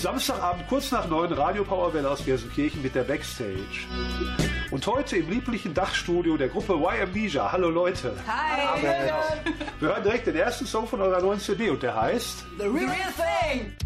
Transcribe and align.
Samstagabend 0.00 0.66
kurz 0.66 0.90
nach 0.92 1.06
neun 1.08 1.30
Radio 1.30 1.62
Powerwelle 1.62 2.08
aus 2.08 2.24
Gelsenkirchen 2.24 2.80
mit 2.80 2.94
der 2.94 3.02
Backstage. 3.02 3.86
Und 4.70 4.86
heute 4.86 5.18
im 5.18 5.28
lieblichen 5.28 5.74
Dachstudio 5.74 6.38
der 6.38 6.48
Gruppe 6.48 6.72
Y 6.72 7.02
Amnesia. 7.02 7.52
Hallo 7.52 7.68
Leute. 7.68 8.14
Hi. 8.26 8.80
Wir 9.78 9.88
hören 9.88 10.02
direkt 10.02 10.26
den 10.26 10.36
ersten 10.36 10.64
Song 10.64 10.86
von 10.86 11.02
eurer 11.02 11.20
neuen 11.20 11.38
CD 11.38 11.68
und 11.68 11.82
der 11.82 12.00
heißt 12.00 12.46
The 12.58 12.64
Real 12.64 12.88
Thing. 13.14 13.76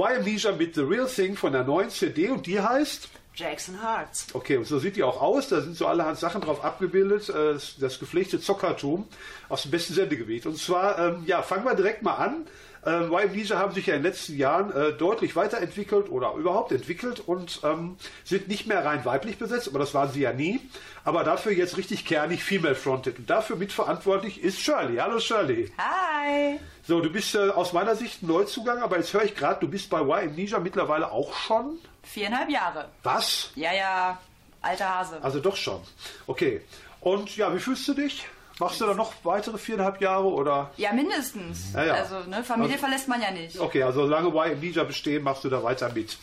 Way. 0.00 0.14
Y 0.14 0.18
Amnesia 0.18 0.52
mit 0.52 0.74
The 0.74 0.82
Real 0.82 1.06
Thing 1.06 1.36
von 1.36 1.52
der 1.52 1.64
neuen 1.64 1.90
CD 1.90 2.28
und 2.30 2.46
die 2.46 2.60
heißt 2.60 3.08
Jackson 3.34 3.80
Hearts. 3.80 4.26
Okay, 4.34 4.56
und 4.56 4.66
so 4.66 4.78
sieht 4.78 4.96
die 4.96 5.02
auch 5.02 5.20
aus. 5.22 5.48
Da 5.48 5.60
sind 5.60 5.76
so 5.76 5.86
allerhand 5.86 6.18
Sachen 6.18 6.40
drauf 6.40 6.64
abgebildet. 6.64 7.28
äh, 7.28 7.52
Das, 7.54 7.76
das 7.78 7.98
gepflegte 7.98 8.40
Zockertum 8.40 9.06
aus 9.48 9.62
dem 9.62 9.70
besten 9.70 9.94
Sendegebiet. 9.94 10.46
Und 10.46 10.58
zwar, 10.58 10.98
ähm, 10.98 11.22
ja, 11.26 11.42
fangen 11.42 11.64
wir 11.64 11.74
direkt 11.74 12.02
mal 12.02 12.14
an. 12.14 12.46
Ähm, 12.86 13.12
Y 13.12 13.28
Amnesia 13.28 13.58
haben 13.58 13.72
sich 13.74 13.86
ja 13.86 13.94
in 13.94 14.02
den 14.02 14.10
letzten 14.10 14.36
Jahren 14.36 14.72
äh, 14.72 14.92
deutlich 14.92 15.36
weiterentwickelt 15.36 16.10
oder 16.10 16.32
überhaupt 16.34 16.72
entwickelt 16.72 17.20
und 17.20 17.60
ähm, 17.62 17.96
sind 18.24 18.48
nicht 18.48 18.66
mehr 18.66 18.84
rein 18.84 19.04
weiblich 19.04 19.38
besetzt, 19.38 19.68
aber 19.68 19.78
das 19.78 19.92
waren 19.92 20.10
sie 20.10 20.20
ja 20.20 20.32
nie. 20.32 20.60
Aber 21.04 21.24
dafür 21.24 21.52
jetzt 21.52 21.76
richtig 21.76 22.04
kernig 22.04 22.42
female-fronted. 22.42 23.18
Und 23.18 23.30
dafür 23.30 23.56
mitverantwortlich 23.56 24.42
ist 24.42 24.60
Shirley. 24.60 24.96
Hallo 24.96 25.18
Shirley. 25.20 25.72
Hi. 25.78 26.58
So, 26.86 27.00
du 27.00 27.10
bist 27.10 27.34
äh, 27.34 27.50
aus 27.50 27.72
meiner 27.72 27.96
Sicht 27.96 28.22
ein 28.22 28.26
Neuzugang, 28.28 28.82
aber 28.82 28.96
jetzt 28.96 29.12
höre 29.12 29.24
ich 29.24 29.34
gerade, 29.34 29.60
du 29.60 29.68
bist 29.68 29.90
bei 29.90 30.00
Y 30.00 30.30
Amnesia 30.30 30.58
mittlerweile 30.58 31.10
auch 31.10 31.34
schon. 31.34 31.78
Viereinhalb 32.02 32.50
Jahre. 32.50 32.88
Was? 33.02 33.50
Ja, 33.56 33.72
ja. 33.74 34.18
Alter 34.62 34.98
Hase. 34.98 35.18
Also 35.22 35.40
doch 35.40 35.56
schon. 35.56 35.80
Okay. 36.26 36.62
Und 37.00 37.36
ja, 37.36 37.54
wie 37.54 37.60
fühlst 37.60 37.88
du 37.88 37.94
dich? 37.94 38.26
Machst 38.60 38.80
du 38.80 38.86
da 38.86 38.94
noch 38.94 39.12
weitere 39.24 39.58
viereinhalb 39.58 40.00
Jahre 40.00 40.26
oder? 40.26 40.70
Ja, 40.76 40.92
mindestens. 40.92 41.72
Ja, 41.74 41.84
ja. 41.86 41.94
Also, 41.94 42.16
ne, 42.28 42.44
Familie 42.44 42.74
Also- 42.74 42.84
verlässt 42.86 43.08
man 43.08 43.20
ja 43.22 43.30
nicht. 43.30 43.58
Okay, 43.58 43.82
also 43.82 44.02
solange 44.02 44.28
Amnesia 44.28 44.84
bestehen, 44.84 45.22
machst 45.22 45.42
du 45.44 45.48
da 45.48 45.62
weiter 45.62 45.90
mit. 45.92 46.16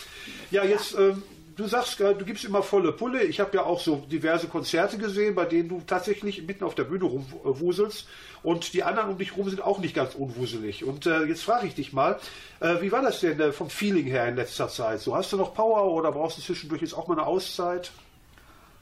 Ja, 0.51 0.63
jetzt, 0.63 0.95
ähm, 0.97 1.23
du 1.55 1.67
sagst, 1.67 1.99
äh, 1.99 2.13
du 2.13 2.23
gibst 2.23 2.45
immer 2.45 2.61
volle 2.61 2.91
Pulle. 2.91 3.23
Ich 3.23 3.39
habe 3.39 3.57
ja 3.57 3.63
auch 3.63 3.79
so 3.79 3.95
diverse 4.09 4.47
Konzerte 4.47 4.97
gesehen, 4.99 5.33
bei 5.33 5.45
denen 5.45 5.67
du 5.67 5.81
tatsächlich 5.85 6.41
mitten 6.43 6.63
auf 6.63 6.75
der 6.75 6.83
Bühne 6.83 7.05
rumwuselst. 7.05 8.07
Und 8.43 8.73
die 8.73 8.83
anderen 8.83 9.09
um 9.09 9.17
dich 9.17 9.35
rum 9.35 9.49
sind 9.49 9.61
auch 9.63 9.79
nicht 9.79 9.95
ganz 9.95 10.13
unwuselig. 10.13 10.83
Und 10.85 11.07
äh, 11.07 11.23
jetzt 11.23 11.43
frage 11.43 11.65
ich 11.67 11.73
dich 11.73 11.91
mal, 11.91 12.19
äh, 12.59 12.75
wie 12.81 12.91
war 12.91 13.01
das 13.01 13.19
denn 13.19 13.39
äh, 13.39 13.51
vom 13.51 13.69
Feeling 13.71 14.05
her 14.05 14.27
in 14.27 14.35
letzter 14.35 14.69
Zeit? 14.69 15.01
So, 15.01 15.15
hast 15.15 15.33
du 15.33 15.37
noch 15.37 15.55
Power 15.55 15.91
oder 15.91 16.11
brauchst 16.11 16.37
du 16.37 16.41
zwischendurch 16.43 16.81
jetzt 16.83 16.93
auch 16.93 17.07
mal 17.07 17.15
eine 17.17 17.25
Auszeit? 17.25 17.91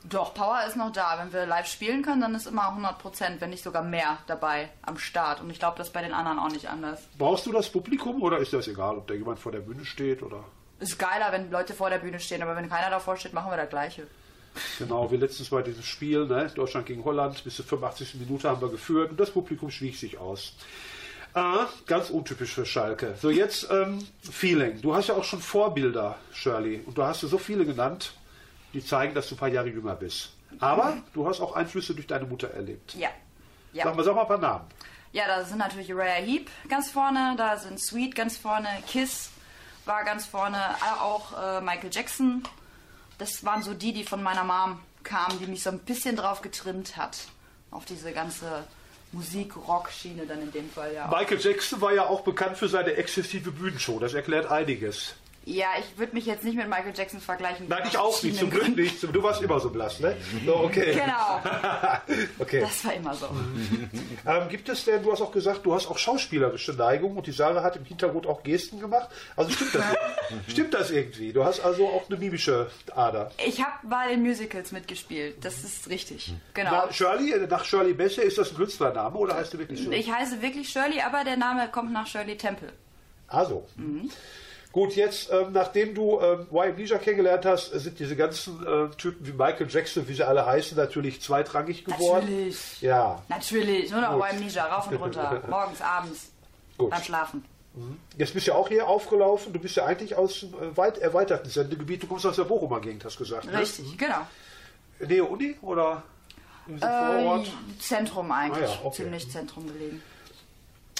Doch, 0.10 0.34
Power 0.36 0.64
ist 0.68 0.76
noch 0.76 0.92
da. 0.92 1.18
Wenn 1.18 1.34
wir 1.34 1.46
live 1.46 1.68
spielen 1.68 2.04
können, 2.04 2.22
dann 2.22 2.36
ist 2.36 2.46
immer 2.46 2.70
100 2.70 3.00
Prozent, 3.00 3.42
wenn 3.42 3.50
nicht 3.50 3.64
sogar 3.64 3.84
mehr 3.84 4.20
dabei 4.28 4.70
am 4.84 4.98
Start. 4.98 5.42
Und 5.42 5.50
ich 5.50 5.58
glaube, 5.58 5.78
das 5.78 5.88
ist 5.88 5.94
bei 5.94 6.02
den 6.02 6.14
anderen 6.14 6.38
auch 6.38 6.52
nicht 6.52 6.70
anders. 6.70 7.02
Brauchst 7.18 7.46
du 7.46 7.52
das 7.52 7.70
Publikum 7.70 8.22
oder 8.22 8.38
ist 8.38 8.54
das 8.54 8.68
egal, 8.68 8.98
ob 8.98 9.08
da 9.08 9.16
jemand 9.16 9.40
vor 9.40 9.52
der 9.52 9.62
Bühne 9.62 9.84
steht 9.84 10.22
oder? 10.22 10.44
Ist 10.80 11.00
geiler, 11.00 11.32
wenn 11.32 11.50
Leute 11.50 11.74
vor 11.74 11.90
der 11.90 12.00
Bühne 12.00 12.20
stehen, 12.20 12.44
aber 12.44 12.56
wenn 12.56 12.70
keiner 12.70 12.90
davor 12.90 13.18
steht, 13.18 13.34
machen 13.34 13.52
wir 13.52 13.58
das 13.58 13.70
Gleiche. 13.70 14.06
Genau, 14.78 15.12
wie 15.12 15.18
letztens 15.18 15.50
bei 15.50 15.62
diesem 15.62 15.84
Spiel, 15.84 16.28
ne? 16.28 16.52
Deutschland 16.54 16.86
gegen 16.86 17.04
Holland, 17.04 17.44
bis 17.44 17.56
zur 17.56 17.66
85. 17.66 18.16
Minute 18.16 18.50
haben 18.50 18.62
wir 18.62 18.70
geführt 18.70 19.12
und 19.12 19.20
das 19.20 19.32
Publikum 19.32 19.72
schwieg 19.72 19.98
sich 19.98 20.18
aus. 20.18 20.54
Ah, 21.34 21.68
ganz 21.86 22.10
untypisch 22.10 22.54
für 22.54 22.66
Schalke. 22.66 23.16
So, 23.22 23.30
jetzt 23.30 23.68
ähm, 23.70 24.06
Feeling. 24.22 24.82
Du 24.82 24.96
hast 24.96 25.08
ja 25.08 25.16
auch 25.16 25.24
schon 25.26 25.42
Vorbilder, 25.42 26.16
Shirley, 26.32 26.82
und 26.86 26.98
du 26.98 27.04
hast 27.04 27.24
ja 27.24 27.28
so 27.28 27.38
viele 27.38 27.66
genannt, 27.66 28.14
die 28.76 28.86
zeigen, 28.86 29.16
dass 29.16 29.30
du 29.30 29.36
ein 29.36 29.38
paar 29.38 29.48
Jahre 29.48 29.70
jünger 29.70 29.96
bist. 29.96 30.34
Aber 30.60 30.98
du 31.14 31.28
hast 31.28 31.42
auch 31.42 31.56
Einflüsse 31.56 31.96
durch 31.96 32.08
deine 32.08 32.26
Mutter 32.26 32.50
erlebt. 32.52 32.94
Ja. 32.96 33.10
Ja. 33.74 33.86
Sag 33.86 33.96
mal, 33.96 34.04
sag 34.04 34.16
mal 34.16 34.22
ein 34.22 34.28
paar 34.28 34.38
Namen. 34.38 34.66
Ja, 35.12 35.28
da 35.28 35.44
sind 35.46 35.60
natürlich 35.60 35.92
Uriah 35.94 36.22
Heep 36.22 36.50
ganz 36.70 36.92
vorne, 36.92 37.36
da 37.38 37.58
sind 37.58 37.80
Sweet 37.80 38.16
ganz 38.16 38.38
vorne, 38.38 38.68
Kiss 38.88 39.32
war 39.86 40.04
ganz 40.04 40.26
vorne, 40.26 40.58
äh, 40.58 41.02
auch 41.02 41.32
äh, 41.42 41.62
Michael 41.62 41.90
Jackson. 41.92 42.44
Das 43.18 43.46
waren 43.46 43.64
so 43.64 43.74
die, 43.74 43.94
die 43.94 44.04
von 44.04 44.22
meiner 44.22 44.44
Mom 44.44 44.80
kamen, 45.04 45.40
die 45.40 45.48
mich 45.48 45.64
so 45.64 45.70
ein 45.70 45.80
bisschen 45.80 46.16
drauf 46.16 46.42
getrimmt 46.42 46.98
hat. 46.98 47.18
Auf 47.72 47.86
diese 47.86 48.12
ganze 48.12 48.66
Musik-Rock-Schiene 49.12 50.26
dann 50.26 50.42
in 50.42 50.52
dem 50.52 50.70
Fall 50.70 50.94
ja. 50.94 51.08
Michael 51.08 51.40
Jackson 51.40 51.80
war 51.82 51.94
ja 51.94 52.08
auch 52.08 52.22
bekannt 52.22 52.58
für 52.58 52.68
seine 52.68 52.94
exzessive 52.94 53.52
Bühnenshow. 53.52 54.00
Das 54.00 54.14
erklärt 54.14 54.52
einiges. 54.52 55.16
Ja, 55.46 55.68
ich 55.80 56.00
würde 56.00 56.14
mich 56.16 56.26
jetzt 56.26 56.44
nicht 56.44 56.56
mit 56.56 56.68
Michael 56.68 56.94
Jackson 56.96 57.20
vergleichen. 57.20 57.68
Nein, 57.70 57.84
ich 57.88 57.98
auch 57.98 58.22
nicht, 58.24 58.40
zum 58.40 58.50
Glück 58.50 58.76
nicht. 58.76 59.04
Du 59.04 59.22
warst 59.22 59.44
immer 59.44 59.60
so 59.60 59.70
blass, 59.70 60.00
ne? 60.00 60.18
So, 60.44 60.56
okay. 60.56 60.94
Genau, 60.94 61.40
okay. 62.40 62.62
das 62.62 62.84
war 62.84 62.94
immer 62.94 63.14
so. 63.14 63.28
Ähm, 64.28 64.50
gibt 64.50 64.68
es 64.70 64.84
denn, 64.86 65.04
du 65.04 65.12
hast 65.12 65.22
auch 65.22 65.32
gesagt, 65.32 65.64
du 65.68 65.76
hast 65.76 65.88
auch 65.88 66.00
schauspielerische 66.00 66.74
Neigung 66.74 67.16
und 67.16 67.28
die 67.28 67.32
Sarah 67.32 67.62
hat 67.62 67.76
im 67.76 67.86
Hintergrund 67.86 68.26
auch 68.26 68.42
Gesten 68.42 68.80
gemacht. 68.80 69.08
Also 69.36 69.52
stimmt 69.52 69.76
das, 69.76 69.86
irgendwie? 70.30 70.52
stimmt 70.52 70.74
das 70.74 70.92
irgendwie? 70.92 71.34
Du 71.34 71.46
hast 71.46 71.60
also 71.60 71.88
auch 71.88 72.10
eine 72.10 72.18
mimische 72.18 72.72
Ader. 72.96 73.32
Ich 73.46 73.64
habe 73.64 73.86
mal 73.88 74.10
in 74.10 74.24
Musicals 74.24 74.72
mitgespielt, 74.72 75.46
das 75.46 75.64
ist 75.64 75.90
richtig. 75.90 76.34
Genau. 76.56 76.72
Na, 76.72 76.92
Shirley, 76.92 77.34
äh, 77.34 77.46
nach 77.46 77.66
Shirley 77.66 77.94
Besse, 77.94 78.24
ist 78.24 78.40
das 78.40 78.50
ein 78.50 78.56
Künstlername 78.56 79.16
oder 79.16 79.36
heißt 79.36 79.54
du 79.54 79.60
wirklich 79.60 79.80
Shirley? 79.80 80.00
Ich 80.00 80.12
heiße 80.12 80.42
wirklich 80.42 80.70
Shirley, 80.70 81.02
aber 81.02 81.24
der 81.24 81.38
Name 81.38 81.70
kommt 81.72 81.94
nach 81.94 82.08
Shirley 82.08 82.36
Temple. 82.36 82.74
Also. 83.28 83.68
Mhm. 83.76 84.10
Gut, 84.76 84.98
jetzt, 84.98 85.32
ähm, 85.32 85.54
nachdem 85.54 85.96
du 85.96 86.20
ähm, 86.20 86.48
YM 86.52 86.78
Leisure 86.78 87.00
kennengelernt 87.00 87.46
hast, 87.46 87.74
äh, 87.74 87.80
sind 87.80 87.98
diese 87.98 88.18
ganzen 88.18 88.62
äh, 88.68 88.90
Typen 88.98 89.26
wie 89.26 89.32
Michael 89.32 89.68
Jackson, 89.70 90.06
wie 90.10 90.14
sie 90.14 90.28
alle 90.28 90.46
heißen, 90.46 90.76
natürlich 90.76 91.22
zweitrangig 91.22 91.86
geworden. 91.86 92.26
Natürlich. 92.26 92.82
Ja, 92.82 93.24
Natürlich, 93.30 93.90
nur 93.90 94.02
noch 94.02 94.16
Gut. 94.16 94.30
Amnesia, 94.32 94.66
rauf 94.66 94.92
und 94.92 94.98
runter, 94.98 95.42
morgens, 95.50 95.82
abends, 95.82 96.30
gut. 96.78 96.90
beim 96.90 97.02
Schlafen. 97.02 97.46
Jetzt 98.18 98.34
bist 98.34 98.48
du 98.48 98.52
ja 98.52 98.58
auch 98.58 98.68
hier 98.68 98.86
aufgelaufen. 98.86 99.54
Du 99.54 99.60
bist 99.60 99.78
ja 99.78 99.86
eigentlich 99.86 100.14
aus 100.18 100.42
dem 100.42 100.50
äh, 100.56 100.76
weit 100.76 100.98
erweiterten 100.98 101.50
Sendegebiet. 101.50 102.04
Du 102.04 102.08
kommst 102.08 102.26
aus 102.26 102.36
der 102.36 102.44
Bochumer 102.44 102.82
Gegend, 102.82 103.06
hast 103.06 103.16
du 103.16 103.24
gesagt. 103.24 103.46
Ne? 103.46 103.58
Richtig, 103.58 103.98
genau. 103.98 104.28
Nähe 105.00 105.24
Uni 105.24 105.56
oder 105.62 106.04
im 106.68 106.80
Vorort? 106.80 107.48
Äh, 107.48 107.80
Zentrum 107.80 108.30
eigentlich, 108.30 108.68
Ah 108.70 108.74
ja, 108.74 108.80
okay. 108.84 108.96
ziemlich 109.04 109.32
Zentrum 109.32 109.68
gelegen. 109.68 110.04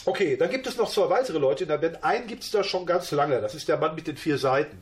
Okay, 0.06 0.38
dann 0.38 0.50
gibt 0.50 0.68
es 0.68 0.78
noch 0.78 0.90
zwei 0.90 1.10
weitere 1.10 1.38
Leute 1.40 1.64
in 1.64 1.70
der 1.70 1.78
Band. 1.78 2.04
Einen 2.04 2.28
gibt 2.28 2.44
es 2.44 2.52
da 2.52 2.64
schon 2.64 2.86
ganz 2.86 3.12
lange. 3.12 3.42
Das 3.42 3.56
ist 3.56 3.68
der 3.68 3.78
Mann 3.78 3.96
mit 3.96 4.08
den 4.08 4.18
vier 4.18 4.38
Seiten. 4.38 4.78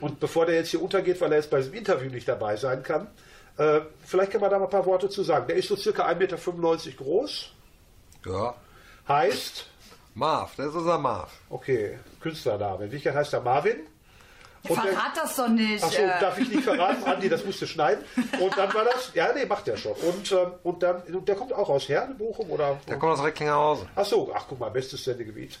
Und 0.00 0.20
bevor 0.20 0.46
der 0.46 0.56
jetzt 0.56 0.70
hier 0.70 0.82
untergeht, 0.82 1.20
weil 1.20 1.32
er 1.32 1.38
jetzt 1.38 1.50
bei 1.50 1.58
diesem 1.58 1.74
Interview 1.74 2.10
nicht 2.10 2.28
dabei 2.28 2.56
sein 2.56 2.82
kann, 2.82 3.08
äh, 3.56 3.80
vielleicht 4.04 4.32
kann 4.32 4.40
man 4.40 4.50
da 4.50 4.58
mal 4.58 4.64
ein 4.66 4.70
paar 4.70 4.86
Worte 4.86 5.08
zu 5.08 5.22
sagen. 5.22 5.46
Der 5.48 5.56
ist 5.56 5.68
so 5.68 5.76
circa 5.76 6.06
1,95 6.06 6.86
Meter 6.86 6.96
groß, 6.96 7.50
Ja. 8.26 8.54
heißt, 9.08 9.66
Marv, 10.14 10.54
das 10.56 10.66
ist 10.68 10.74
unser 10.74 10.98
Marv. 10.98 11.30
okay, 11.50 11.98
Künstlername. 12.20 12.80
Wirklichkeit 12.80 13.14
heißt 13.14 13.32
er 13.32 13.40
Marvin. 13.40 13.76
Und 14.68 14.82
der- 14.84 14.92
verrat 14.92 15.16
das 15.16 15.36
doch 15.36 15.48
nicht. 15.48 15.82
Achso, 15.82 16.02
äh. 16.02 16.20
darf 16.20 16.38
ich 16.38 16.48
nicht 16.50 16.64
verraten, 16.64 17.04
Andi, 17.04 17.28
das 17.28 17.44
musste 17.44 17.66
schneiden. 17.66 18.04
Und 18.40 18.56
dann 18.56 18.72
war 18.74 18.84
das, 18.84 19.12
ja, 19.14 19.32
nee, 19.34 19.46
macht 19.46 19.68
er 19.68 19.76
schon. 19.76 19.92
Und, 19.92 20.32
ähm, 20.32 20.52
und 20.62 20.82
dann, 20.82 21.02
und 21.02 21.28
der 21.28 21.36
kommt 21.36 21.52
auch 21.52 21.68
aus 21.68 21.88
Herne, 21.88 22.14
Bochum, 22.14 22.50
oder? 22.50 22.78
Der 22.88 22.98
kommt 22.98 23.12
aus 23.12 23.22
Recklinghausen. 23.24 23.88
Ach 23.94 24.04
so, 24.04 24.30
ach 24.34 24.44
guck 24.48 24.58
mal, 24.58 24.70
bestes 24.70 25.04
Sendegebiet. 25.04 25.58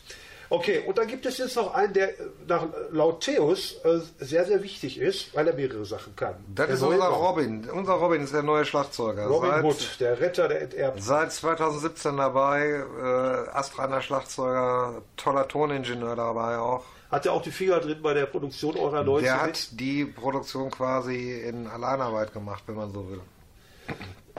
Okay, 0.50 0.82
und 0.86 0.96
dann 0.96 1.06
gibt 1.06 1.26
es 1.26 1.36
jetzt 1.36 1.56
noch 1.56 1.74
einen, 1.74 1.92
der 1.92 2.08
äh, 2.08 2.22
nach, 2.46 2.64
laut 2.90 3.20
Theos 3.22 3.76
äh, 3.84 3.98
sehr, 4.18 4.46
sehr 4.46 4.62
wichtig 4.62 4.98
ist, 4.98 5.34
weil 5.34 5.46
er 5.46 5.52
mehrere 5.54 5.84
Sachen 5.84 6.16
kann. 6.16 6.36
Das 6.54 6.66
Der 6.66 6.74
ist 6.76 6.82
unser. 6.82 7.06
Robin. 7.08 7.68
Unser 7.70 7.92
Robin 7.94 8.22
ist 8.24 8.32
der 8.32 8.42
neue 8.42 8.64
Schlagzeuger. 8.64 9.26
Robin 9.26 9.50
seit, 9.50 9.64
Hood, 9.64 10.00
der 10.00 10.20
Retter 10.20 10.48
der 10.48 10.62
Enterbten. 10.62 11.02
Seit 11.02 11.32
2017 11.32 12.16
dabei, 12.16 12.82
äh, 12.98 13.50
astreiner 13.56 14.00
Schlagzeuger, 14.00 15.02
toller 15.18 15.46
Toningenieur 15.48 16.16
dabei 16.16 16.56
auch. 16.56 16.84
Hat 17.10 17.24
er 17.26 17.32
auch 17.32 17.42
die 17.42 17.50
Finger 17.50 17.80
drin 17.80 18.02
bei 18.02 18.12
der 18.14 18.26
Produktion 18.26 18.76
eurer 18.76 19.02
neuen 19.02 19.24
Der 19.24 19.34
CD? 19.38 19.48
hat 19.48 19.68
die 19.80 20.04
Produktion 20.04 20.70
quasi 20.70 21.40
in 21.40 21.66
Alleinarbeit 21.66 22.32
gemacht, 22.32 22.62
wenn 22.66 22.74
man 22.76 22.92
so 22.92 23.08
will. 23.10 23.20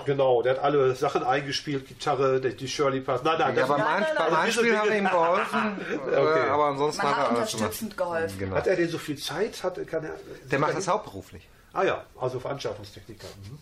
Genau, 0.06 0.42
der 0.42 0.54
hat 0.56 0.64
alle 0.64 0.96
Sachen 0.96 1.24
eingespielt, 1.24 1.88
Gitarre, 1.88 2.40
die, 2.40 2.68
Shirley 2.68 3.02
Pass. 3.02 3.22
Nein, 3.24 3.36
nein, 3.38 3.54
Ja, 3.56 3.62
das 3.62 3.70
beim, 3.70 3.80
nein, 3.80 3.88
Ein 3.96 4.02
nein, 4.04 4.12
beim 4.18 4.32
nein. 4.34 4.42
Einspielen 4.44 4.78
haben 4.80 4.90
wir 4.90 4.98
ihm 4.98 5.04
geholfen, 5.10 5.78
Okay. 6.08 6.46
äh, 6.46 6.50
aber 6.50 6.66
ansonsten 6.68 7.02
Man 7.04 7.12
hat 7.12 7.18
hat 7.18 7.24
er 7.32 7.38
alles 7.38 7.52
gemacht. 7.52 7.54
unterstützend 7.56 7.98
geholfen. 7.98 8.40
Genau. 8.40 8.56
hat 8.56 8.68
er 8.68 8.76
denn 8.78 8.90
so 8.90 8.98
viel 8.98 9.18
Zeit? 9.18 9.62
Hat, 9.64 9.88
kann 9.88 10.06
er, 10.06 10.14
Der 10.52 10.60
macht 10.60 10.78
das 10.78 10.88
hauptberuflich. 10.88 11.48
Ah 11.74 11.84
ja, 11.84 12.04
also 12.20 12.40
Veranstaltungstechniker. 12.40 13.28
Mhm. 13.44 13.58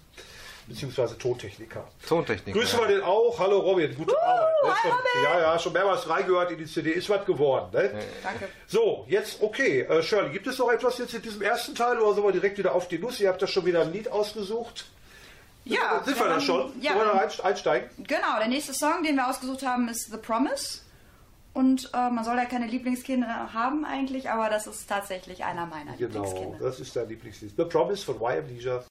Beziehungsweise 0.68 1.18
Tontechniker. 1.18 1.88
Tontechnik. 2.08 2.54
Grüßen 2.54 2.78
wir 2.80 2.88
den 2.88 3.02
auch. 3.02 3.40
Hallo 3.40 3.60
Robin, 3.60 3.96
gute 3.96 4.22
Arbeit. 4.22 4.54
Ne? 4.64 4.72
Schon, 4.82 5.24
ja, 5.24 5.40
ja, 5.40 5.60
schon 5.60 5.72
mehrmals 5.74 6.10
reingehört 6.10 6.52
in 6.52 6.58
die 6.58 6.66
CD. 6.66 6.92
Ist 6.92 7.10
was 7.10 7.26
geworden. 7.26 7.70
Ne? 7.72 8.04
Danke. 8.22 8.50
So, 8.68 9.06
jetzt 9.08 9.42
okay. 9.42 9.82
Äh, 9.82 10.04
Shirley, 10.04 10.30
gibt 10.32 10.46
es 10.48 10.58
noch 10.60 10.70
etwas 10.70 10.98
jetzt 10.98 11.14
in 11.14 11.22
diesem 11.22 11.42
ersten 11.42 11.74
Teil 11.74 11.98
oder 12.00 12.14
sollen 12.14 12.28
wir 12.28 12.32
direkt 12.34 12.58
wieder 12.58 12.76
auf 12.76 12.88
die 12.90 13.00
Nuss? 13.00 13.20
Ihr 13.22 13.30
habt 13.30 13.42
da 13.42 13.48
schon 13.48 13.66
wieder 13.66 13.82
ein 13.82 13.94
Lied 13.94 14.12
ausgesucht. 14.12 14.86
Ja, 15.64 16.02
Sind 16.04 16.18
wir 16.20 16.26
da 16.26 16.32
haben- 16.34 16.42
schon? 16.42 16.82
Ja, 16.82 16.96
Wollen 16.96 17.08
wir 17.14 17.46
einsteigen? 17.46 17.90
genau. 18.06 18.38
Der 18.40 18.48
nächste 18.48 18.74
Song, 18.74 19.04
den 19.04 19.16
wir 19.16 19.28
ausgesucht 19.30 19.66
haben, 19.66 19.88
ist 19.90 20.12
The 20.12 20.18
Promise. 20.18 20.80
Und 21.54 21.90
äh, 21.94 22.10
man 22.10 22.24
soll 22.24 22.36
ja 22.38 22.46
keine 22.46 22.68
Lieblingskinder 22.68 23.54
haben 23.54 23.84
eigentlich, 23.86 24.30
aber 24.30 24.50
das 24.50 24.68
ist 24.68 24.88
tatsächlich 24.88 25.44
einer 25.44 25.66
meiner 25.66 25.94
Genau, 25.98 26.24
Lieblingskinder. 26.24 26.60
das 26.60 26.80
ist 26.80 26.96
dein 26.96 27.08
Lieblingslied. 27.10 27.54
The 27.58 27.64
Promise 27.66 28.04
von 28.06 28.16
YM 28.22 28.48
Leisure. 28.54 28.86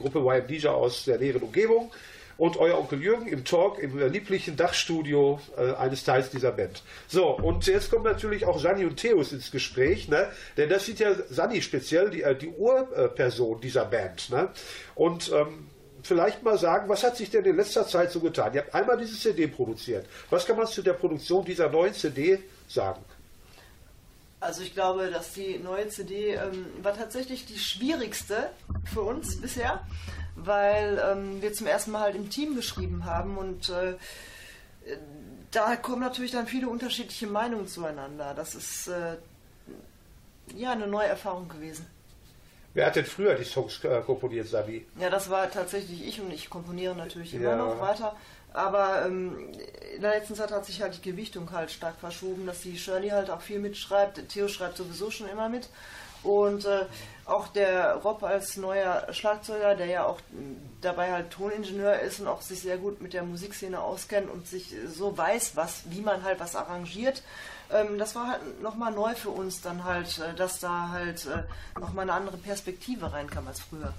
Gruppe 0.00 0.18
YMDJ 0.20 0.68
aus 0.68 1.04
der 1.04 1.18
näheren 1.18 1.42
Umgebung. 1.42 1.90
Und 2.36 2.56
euer 2.56 2.78
Onkel 2.78 3.02
Jürgen 3.02 3.26
im 3.26 3.44
Talk 3.44 3.78
im 3.78 3.98
lieblichen 3.98 4.56
Dachstudio 4.56 5.40
äh, 5.58 5.74
eines 5.74 6.04
Teils 6.04 6.30
dieser 6.30 6.52
Band. 6.52 6.82
So, 7.06 7.28
und 7.36 7.66
jetzt 7.66 7.90
kommen 7.90 8.04
natürlich 8.04 8.46
auch 8.46 8.58
Sani 8.58 8.86
und 8.86 8.96
Theos 8.96 9.32
ins 9.32 9.50
Gespräch, 9.50 10.08
ne? 10.08 10.26
denn 10.56 10.70
das 10.70 10.86
sieht 10.86 11.00
ja 11.00 11.12
Sani 11.28 11.60
speziell, 11.60 12.08
die, 12.08 12.22
äh, 12.22 12.34
die 12.34 12.48
Urperson 12.48 13.60
dieser 13.60 13.84
Band. 13.84 14.30
Ne? 14.30 14.48
Und 14.94 15.30
ähm, 15.34 15.66
vielleicht 16.02 16.42
mal 16.42 16.58
sagen, 16.58 16.88
was 16.88 17.04
hat 17.04 17.16
sich 17.16 17.30
denn 17.30 17.44
in 17.44 17.56
letzter 17.56 17.86
Zeit 17.86 18.10
so 18.10 18.20
getan? 18.20 18.54
Ihr 18.54 18.62
habt 18.62 18.74
einmal 18.74 18.96
diese 18.96 19.18
CD 19.18 19.46
produziert. 19.46 20.06
Was 20.30 20.46
kann 20.46 20.56
man 20.56 20.66
zu 20.66 20.82
der 20.82 20.94
Produktion 20.94 21.44
dieser 21.44 21.68
neuen 21.68 21.92
CD 21.94 22.38
sagen? 22.68 23.04
Also 24.40 24.62
ich 24.62 24.72
glaube, 24.72 25.10
dass 25.10 25.34
die 25.34 25.58
neue 25.58 25.88
CD 25.88 26.30
ähm, 26.34 26.66
war 26.82 26.96
tatsächlich 26.96 27.44
die 27.44 27.58
schwierigste 27.58 28.50
für 28.92 29.02
uns 29.02 29.38
bisher, 29.40 29.84
weil 30.34 30.98
ähm, 31.04 31.42
wir 31.42 31.52
zum 31.52 31.66
ersten 31.66 31.90
Mal 31.90 32.00
halt 32.00 32.16
im 32.16 32.30
Team 32.30 32.56
geschrieben 32.56 33.04
haben 33.04 33.36
und 33.36 33.68
äh, 33.68 33.96
da 35.50 35.76
kommen 35.76 36.00
natürlich 36.00 36.30
dann 36.30 36.46
viele 36.46 36.68
unterschiedliche 36.68 37.26
Meinungen 37.26 37.68
zueinander. 37.68 38.32
Das 38.34 38.54
ist 38.54 38.88
äh, 38.88 39.16
ja 40.56 40.72
eine 40.72 40.86
neue 40.86 41.08
Erfahrung 41.08 41.48
gewesen. 41.48 41.86
Wer 42.72 42.86
hat 42.86 42.96
denn 42.96 43.04
früher 43.04 43.34
die 43.34 43.44
Songs 43.44 43.82
äh, 43.84 44.00
komponiert, 44.00 44.46
Sani? 44.46 44.86
Ja, 44.98 45.10
das 45.10 45.28
war 45.28 45.50
tatsächlich 45.50 46.06
ich 46.06 46.20
und 46.20 46.32
ich 46.32 46.48
komponiere 46.48 46.94
natürlich 46.94 47.34
immer 47.34 47.50
Ja. 47.50 47.56
noch 47.56 47.80
weiter. 47.80 48.16
Aber 48.52 49.06
ähm, 49.06 49.52
in 49.94 50.02
der 50.02 50.14
letzten 50.14 50.34
Zeit 50.34 50.50
hat 50.50 50.66
sich 50.66 50.82
halt 50.82 50.96
die 50.96 51.10
Gewichtung 51.10 51.50
halt 51.52 51.70
stark 51.70 51.96
verschoben, 52.00 52.46
dass 52.46 52.60
die 52.60 52.78
Shirley 52.78 53.10
halt 53.10 53.30
auch 53.30 53.42
viel 53.42 53.60
mitschreibt. 53.60 54.28
Theo 54.28 54.48
schreibt 54.48 54.76
sowieso 54.76 55.10
schon 55.10 55.28
immer 55.28 55.48
mit. 55.48 55.68
Und 56.22 56.66
äh, 56.66 56.84
auch 57.24 57.48
der 57.48 57.94
Rob 57.94 58.22
als 58.22 58.56
neuer 58.56 59.06
Schlagzeuger, 59.12 59.74
der 59.74 59.86
ja 59.86 60.04
auch 60.04 60.20
dabei 60.80 61.12
halt 61.12 61.30
Toningenieur 61.30 62.00
ist 62.00 62.20
und 62.20 62.26
auch 62.26 62.42
sich 62.42 62.60
sehr 62.60 62.76
gut 62.76 63.00
mit 63.00 63.14
der 63.14 63.22
Musikszene 63.22 63.80
auskennt 63.80 64.30
und 64.30 64.46
sich 64.46 64.74
so 64.86 65.16
weiß, 65.16 65.56
was, 65.56 65.82
wie 65.86 66.02
man 66.02 66.22
halt 66.22 66.38
was 66.40 66.56
arrangiert. 66.56 67.22
Ähm, 67.70 67.98
das 67.98 68.14
war 68.14 68.32
halt 68.32 68.62
nochmal 68.62 68.92
neu 68.92 69.14
für 69.14 69.30
uns 69.30 69.62
dann 69.62 69.84
halt, 69.84 70.18
äh, 70.18 70.34
dass 70.34 70.60
da 70.60 70.90
halt 70.90 71.26
äh, 71.26 71.44
nochmal 71.80 72.02
eine 72.02 72.12
andere 72.12 72.36
Perspektive 72.36 73.12
reinkam 73.12 73.46
als 73.46 73.60
früher. 73.60 73.94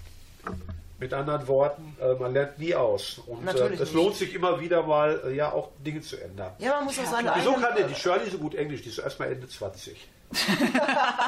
Mit 1.01 1.15
anderen 1.15 1.47
Worten, 1.47 1.97
äh, 1.99 2.13
man 2.13 2.31
lernt 2.31 2.59
nie 2.59 2.75
aus. 2.75 3.19
Und 3.25 3.41
äh, 3.41 3.45
Natürlich 3.45 3.79
es 3.79 3.87
nicht. 3.89 3.93
lohnt 3.95 4.15
sich 4.15 4.35
immer 4.35 4.59
wieder 4.61 4.83
mal, 4.83 5.19
äh, 5.25 5.35
ja, 5.35 5.51
auch 5.51 5.69
Dinge 5.79 6.01
zu 6.01 6.15
ändern. 6.15 6.53
Ja, 6.59 6.75
man 6.75 6.85
muss 6.85 6.99
auch 6.99 7.05
seine 7.05 7.31
Wieso 7.35 7.53
kann 7.53 7.75
denn 7.75 7.87
die 7.87 7.95
Shirley 7.95 8.29
so 8.29 8.37
gut 8.37 8.53
Englisch? 8.53 8.83
Die 8.83 8.89
ist 8.89 8.99
erstmal 8.99 9.31
Ende 9.31 9.47
20. 9.47 10.07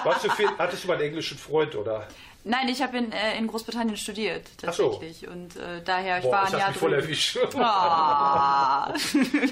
Was 0.03 0.21
du 0.21 0.29
viel, 0.31 0.49
hattest 0.57 0.83
du 0.83 0.87
mal 0.87 0.95
einen 0.95 1.03
englischen 1.03 1.37
Freund, 1.37 1.75
oder? 1.75 2.07
Nein, 2.45 2.67
ich 2.67 2.81
habe 2.81 2.97
in, 2.97 3.09
äh, 3.13 3.37
in 3.37 3.47
Großbritannien 3.47 3.95
studiert, 3.95 4.45
Ach 4.65 4.73
so. 4.73 4.91
tatsächlich. 4.91 5.29
Und 5.29 5.55
äh, 5.55 5.81
daher, 5.85 6.17
ich 6.17 6.23
Boah, 6.23 6.33
war 6.33 6.47
ist 6.47 6.53
ein 6.53 6.59
Jahr 6.59 6.73
voll 6.73 6.93
erwischt. 6.93 7.37
Ah, 7.55 8.93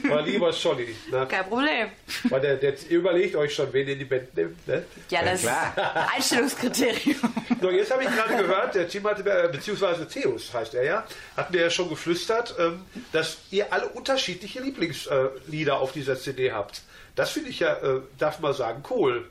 Mein 0.03 0.25
lieber 0.25 0.51
Scholli. 0.51 0.93
Ne? 1.09 1.25
kein 1.29 1.45
Problem. 1.47 1.87
Weil 2.25 2.41
der, 2.41 2.57
der, 2.57 2.73
ihr 2.89 2.97
überlegt 2.97 3.35
euch 3.37 3.55
schon, 3.55 3.71
wen 3.71 3.87
ihr 3.87 3.93
in 3.93 3.99
die 3.99 4.05
Band 4.05 4.35
nimmt. 4.35 4.67
Ne? 4.67 4.83
Ja, 5.09 5.23
das 5.23 5.43
ist 5.43 5.49
Einstellungskriterium. 6.15 7.15
So, 7.61 7.69
jetzt 7.69 7.91
habe 7.91 8.03
ich 8.03 8.09
gerade 8.09 8.35
gehört, 8.35 8.75
der 8.75 8.89
Tim 8.89 9.03
hatte, 9.05 9.23
äh, 9.23 9.47
beziehungsweise 9.49 10.05
Theos 10.07 10.53
heißt 10.53 10.73
er 10.73 10.83
ja, 10.83 11.03
hat 11.37 11.51
mir 11.51 11.61
ja 11.61 11.69
schon 11.69 11.87
geflüstert, 11.87 12.55
ähm, 12.59 12.83
dass 13.13 13.37
ihr 13.51 13.71
alle 13.71 13.87
unterschiedliche 13.87 14.59
Lieblingslieder 14.61 15.79
auf 15.79 15.93
dieser 15.93 16.17
CD 16.17 16.51
habt. 16.51 16.81
Das 17.15 17.31
finde 17.31 17.51
ich 17.51 17.59
ja, 17.59 17.73
äh, 17.75 18.01
darf 18.17 18.39
man 18.39 18.53
sagen, 18.53 18.83
cool. 18.89 19.29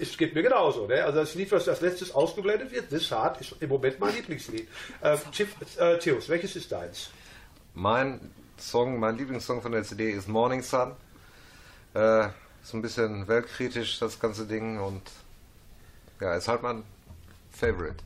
Es 0.00 0.16
geht 0.16 0.34
mir 0.34 0.42
genauso. 0.42 0.86
Ne? 0.86 1.02
Also 1.04 1.20
das 1.20 1.34
Lied, 1.34 1.50
was 1.52 1.68
als 1.68 1.80
letztes 1.80 2.14
ausgeblendet 2.14 2.72
wird, 2.72 2.88
This 2.88 3.10
Heart, 3.10 3.40
ist 3.40 3.56
im 3.60 3.68
Moment 3.68 3.98
mein 4.00 4.14
Lieblingslied. 4.14 4.68
Äh, 5.00 5.16
äh, 5.78 5.98
Theos, 5.98 6.28
welches 6.28 6.56
ist 6.56 6.70
deins? 6.72 7.10
Mein 7.74 8.20
Song, 8.58 8.98
mein 8.98 9.16
Lieblingssong 9.16 9.60
von 9.60 9.72
der 9.72 9.82
CD 9.82 10.10
ist 10.12 10.28
Morning 10.28 10.62
Sun. 10.62 10.92
Äh, 11.94 12.28
ist 12.62 12.74
ein 12.74 12.82
bisschen 12.82 13.28
weltkritisch, 13.28 13.98
das 13.98 14.18
ganze 14.18 14.46
Ding. 14.46 14.78
Und 14.80 15.02
ja, 16.20 16.34
ist 16.34 16.48
halt 16.48 16.62
mein 16.62 16.84
Favorite. 17.50 18.05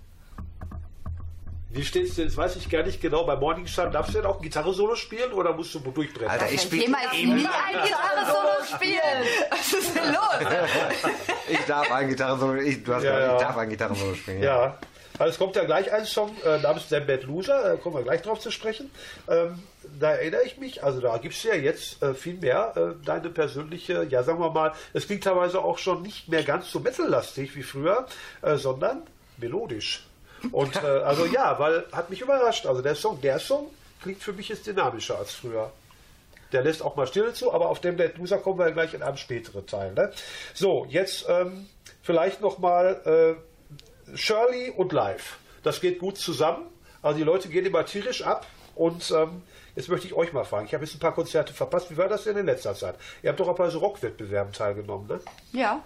Wie 1.73 1.85
steht's 1.85 2.17
denn? 2.17 2.27
Das 2.27 2.37
weiß 2.37 2.57
ich 2.57 2.69
gar 2.69 2.83
nicht 2.83 3.00
genau. 3.00 3.25
Bei 3.25 3.37
Morning 3.37 3.67
Sun 3.67 3.93
darfst 3.93 4.12
du 4.12 4.19
denn 4.19 4.27
auch 4.27 4.37
ein 4.39 4.43
Gitarre-Solo 4.43 4.97
spielen 4.97 5.33
oder 5.33 5.53
musst 5.53 5.73
du 5.75 5.79
durchbrechen? 5.79 6.29
Alter, 6.29 6.50
ich 6.50 6.62
spiele 6.62 6.83
jemals 6.83 7.12
nie 7.12 7.47
ein 7.47 7.83
Gitarre-Solo 7.85 8.77
spielen. 8.77 9.50
Was 9.50 9.73
ist 9.73 9.95
denn 9.95 10.12
los? 10.12 11.11
Ich 11.49 11.59
darf 11.67 11.91
ein 11.91 12.09
Gitarrensolo, 12.09 12.55
ich, 12.61 12.83
du 12.85 12.95
hast 12.95 13.03
Ja, 13.03 13.11
gesagt, 13.12 13.27
ja. 13.33 13.37
ich 13.37 13.43
darf 13.43 13.57
ein 13.57 13.69
Gitarrensolo 13.71 14.15
spielen. 14.15 14.43
Ja. 14.43 14.79
Also 15.19 15.33
es 15.33 15.39
kommt 15.39 15.55
ja 15.57 15.65
gleich 15.65 15.93
ein 15.93 16.05
Song 16.05 16.35
äh, 16.45 16.59
namens 16.59 16.89
Damn 16.89 17.07
Bad 17.07 17.25
Loser, 17.25 17.75
äh, 17.75 17.77
kommen 17.77 17.97
wir 17.97 18.03
gleich 18.05 18.23
drauf 18.23 18.39
zu 18.41 18.50
sprechen. 18.50 18.91
Ähm, 19.29 19.62
da 19.99 20.12
erinnere 20.12 20.43
ich 20.45 20.57
mich, 20.59 20.83
also 20.85 21.00
da 21.00 21.19
gibt 21.19 21.35
es 21.35 21.43
ja 21.43 21.55
jetzt 21.55 22.03
äh, 22.03 22.15
viel 22.15 22.35
mehr 22.35 22.73
äh, 22.77 23.05
deine 23.05 23.29
persönliche, 23.31 24.05
ja 24.09 24.23
sagen 24.23 24.39
wir 24.41 24.50
mal, 24.50 24.73
es 24.93 25.07
klingt 25.07 25.25
teilweise 25.25 25.61
auch 25.61 25.79
schon 25.79 26.03
nicht 26.03 26.29
mehr 26.29 26.43
ganz 26.45 26.71
so 26.71 26.81
metallastig 26.81 27.55
wie 27.57 27.62
früher, 27.62 28.07
äh, 28.43 28.57
sondern 28.57 29.03
melodisch. 29.37 30.05
Und 30.52 30.76
äh, 30.76 30.87
also 30.87 31.26
ja, 31.26 31.59
weil 31.59 31.85
hat 31.92 32.11
mich 32.11 32.20
überrascht. 32.20 32.66
Also 32.66 32.82
der 32.82 32.94
Song, 32.94 33.20
der 33.20 33.38
Song 33.38 33.66
klingt 34.02 34.23
für 34.23 34.32
mich 34.32 34.49
jetzt 34.49 34.66
dynamischer 34.66 35.18
als 35.18 35.32
früher. 35.32 35.70
Der 36.52 36.62
lässt 36.62 36.82
auch 36.82 36.97
mal 36.97 37.06
Stille 37.06 37.32
zu, 37.32 37.52
aber 37.52 37.68
auf 37.68 37.80
dem 37.80 37.97
Dead 37.97 38.16
Loser 38.18 38.38
kommen 38.38 38.59
wir 38.59 38.70
gleich 38.73 38.94
in 38.94 39.02
einem 39.02 39.16
späteren 39.16 39.66
Teil. 39.66 39.92
Ne? 39.92 40.12
So, 40.52 40.87
jetzt 40.88 41.26
ähm, 41.28 41.68
vielleicht 42.02 42.40
nochmal 42.40 43.37
äh, 43.37 44.16
Shirley 44.16 44.70
und 44.70 44.92
Live. 44.92 45.38
Das 45.62 45.80
geht 45.80 45.99
gut 46.00 46.18
zusammen. 46.18 46.66
Also 47.02 47.18
die 47.18 47.25
Leute 47.25 47.49
gehen 47.49 47.66
immer 47.66 47.85
tierisch 47.85 48.23
ab. 48.23 48.47
Und 48.75 49.11
ähm, 49.11 49.42
jetzt 49.76 49.88
möchte 49.88 50.06
ich 50.06 50.14
euch 50.14 50.32
mal 50.32 50.44
fragen. 50.44 50.66
Ich 50.66 50.75
habe 50.75 50.85
jetzt 50.85 50.94
ein 50.94 51.00
paar 51.00 51.14
Konzerte 51.14 51.52
verpasst. 51.52 51.90
Wie 51.90 51.97
war 51.97 52.09
das 52.09 52.25
denn 52.25 52.37
in 52.37 52.47
letzter 52.47 52.75
Zeit? 52.75 52.97
Ihr 53.23 53.30
habt 53.30 53.38
doch 53.38 53.49
auch 53.49 53.56
bei 53.56 53.68
so 53.68 53.78
Rockwettbewerben 53.78 54.52
teilgenommen, 54.52 55.06
ne? 55.06 55.20
Ja. 55.52 55.82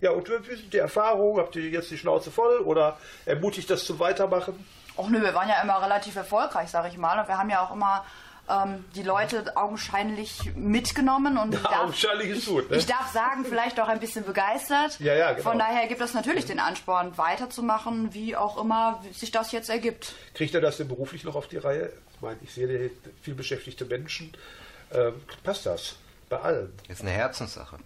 Ja, 0.00 0.10
und 0.10 0.28
wie 0.28 0.56
sind 0.56 0.72
die 0.72 0.78
Erfahrungen? 0.78 1.38
Habt 1.38 1.56
ihr 1.56 1.68
jetzt 1.68 1.90
die 1.90 1.98
Schnauze 1.98 2.30
voll 2.30 2.58
oder 2.58 2.98
ermutigt 3.24 3.70
das 3.70 3.84
zum 3.84 3.98
Weitermachen? 3.98 4.64
Och 4.96 5.08
nö, 5.10 5.20
wir 5.20 5.34
waren 5.34 5.48
ja 5.48 5.60
immer 5.62 5.82
relativ 5.82 6.16
erfolgreich, 6.16 6.70
sag 6.70 6.88
ich 6.88 6.96
mal. 6.96 7.18
Und 7.20 7.28
wir 7.28 7.38
haben 7.38 7.50
ja 7.50 7.62
auch 7.62 7.72
immer 7.72 8.04
ähm, 8.48 8.84
die 8.94 9.02
Leute 9.02 9.56
augenscheinlich 9.56 10.54
mitgenommen. 10.54 11.38
Und 11.38 11.54
ich 11.54 11.60
darf, 11.62 11.80
augenscheinlich 11.80 12.30
ist 12.30 12.38
ich, 12.38 12.46
gut, 12.46 12.70
ne? 12.70 12.76
ich 12.76 12.86
darf 12.86 13.12
sagen, 13.12 13.44
vielleicht 13.44 13.78
auch 13.80 13.88
ein 13.88 14.00
bisschen 14.00 14.24
begeistert. 14.24 14.98
Ja, 15.00 15.14
ja, 15.14 15.32
genau. 15.32 15.50
Von 15.50 15.58
daher 15.58 15.86
gibt 15.88 16.00
es 16.00 16.14
natürlich 16.14 16.46
den 16.46 16.60
Ansporn, 16.60 17.16
weiterzumachen, 17.18 18.14
wie 18.14 18.36
auch 18.36 18.60
immer 18.60 19.02
sich 19.12 19.30
das 19.30 19.52
jetzt 19.52 19.68
ergibt. 19.68 20.14
Kriegt 20.34 20.54
ihr 20.54 20.60
das 20.60 20.76
denn 20.76 20.88
beruflich 20.88 21.24
noch 21.24 21.34
auf 21.34 21.48
die 21.48 21.58
Reihe? 21.58 21.92
Ich 22.14 22.20
meine, 22.20 22.38
ich 22.42 22.52
sehe 22.52 22.68
hier 22.68 22.90
viel 23.22 23.34
beschäftigte 23.34 23.84
Menschen. 23.84 24.32
Ähm, 24.92 25.14
passt 25.42 25.66
das? 25.66 25.96
Bei 26.28 26.40
allen. 26.40 26.72
Ist 26.88 27.02
eine 27.02 27.10
Herzenssache. 27.10 27.78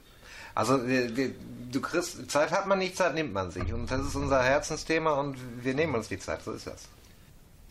Also 0.54 0.78
du 0.78 1.80
kriegst, 1.80 2.30
Zeit 2.30 2.50
hat 2.50 2.66
man 2.66 2.78
nicht, 2.78 2.97
Zeit 2.97 3.14
nimmt 3.14 3.33
man 3.33 3.50
sich. 3.50 3.73
Und 3.73 3.90
das 3.90 4.07
ist 4.07 4.14
unser 4.14 4.42
Herzensthema 4.42 5.12
und 5.12 5.37
wir 5.62 5.75
nehmen 5.75 5.95
uns 5.95 6.09
die 6.09 6.19
Zeit, 6.19 6.42
so 6.42 6.52
ist 6.52 6.66
das. 6.66 6.88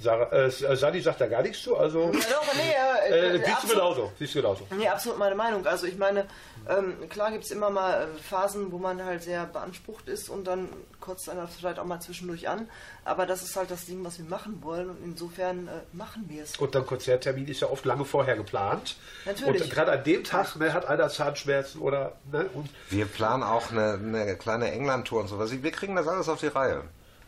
Sarah, 0.02 0.32
äh, 0.32 0.50
Sadi 0.50 1.02
sagt 1.02 1.20
da 1.20 1.28
gar 1.28 1.42
nichts 1.42 1.62
zu, 1.62 1.76
also 1.76 2.12
Ja, 2.14 2.20
doch, 2.30 2.54
nee, 2.56 3.10
äh, 3.10 3.12
äh, 3.12 3.36
äh, 3.36 3.38
siehst 3.38 3.48
du 3.48 3.52
absolut, 3.52 3.76
genauso. 3.76 4.12
Siehst 4.18 4.36
du 4.36 4.42
genauso. 4.42 4.68
nee, 4.78 4.88
absolut 4.88 5.20
meine 5.20 5.36
Meinung. 5.36 5.66
Also 5.68 5.88
ich 5.88 5.98
meine, 5.98 6.26
ähm, 6.70 7.10
klar 7.10 7.32
gibt 7.32 7.44
es 7.44 7.52
immer 7.52 7.70
mal 7.70 8.04
äh, 8.04 8.18
Phasen, 8.22 8.72
wo 8.72 8.78
man 8.78 9.04
halt 9.04 9.24
sehr 9.24 9.46
beansprucht 9.46 10.08
ist 10.08 10.30
und 10.30 10.46
dann 10.48 10.70
kotzt 11.02 11.30
einer 11.30 11.50
vielleicht 11.50 11.80
auch 11.80 11.86
mal 11.86 12.00
zwischendurch 12.00 12.48
an. 12.48 12.70
Aber 13.04 13.26
das 13.26 13.44
ist 13.44 13.58
halt 13.58 13.72
das 13.72 13.88
Ding, 13.88 14.06
was 14.06 14.18
wir 14.20 14.26
machen 14.26 14.64
wollen 14.64 14.90
und 14.90 15.04
insofern 15.04 15.68
äh, 15.68 15.72
machen 15.92 16.26
wir 16.30 16.44
es. 16.44 16.56
Und 16.56 16.74
ein 16.78 16.86
Konzerttermin 16.86 17.48
ist 17.48 17.60
ja 17.60 17.70
oft 17.70 17.84
lange 17.84 18.06
vorher 18.06 18.38
geplant. 18.38 18.96
Natürlich. 19.26 19.64
Und 19.64 19.70
gerade 19.70 19.92
an 19.92 20.04
dem 20.06 20.24
Tag 20.24 20.56
ne, 20.56 20.72
hat 20.72 20.86
einer 20.86 21.10
Zahnschmerzen 21.10 21.82
oder. 21.82 22.14
Ne, 22.32 22.46
und 22.54 22.70
Wir 22.90 23.06
planen 23.06 23.44
auch 23.44 23.72
eine, 23.72 23.96
eine 23.96 24.38
kleine 24.38 24.72
England-Tour 24.72 25.20
und 25.20 25.28
sowas. 25.28 25.52
Wir 25.52 25.72
kriegen 25.72 25.98
das 25.98 26.08
alles 26.08 26.30
auf 26.30 26.40
die 26.40 26.48
Reihe. 26.48 26.84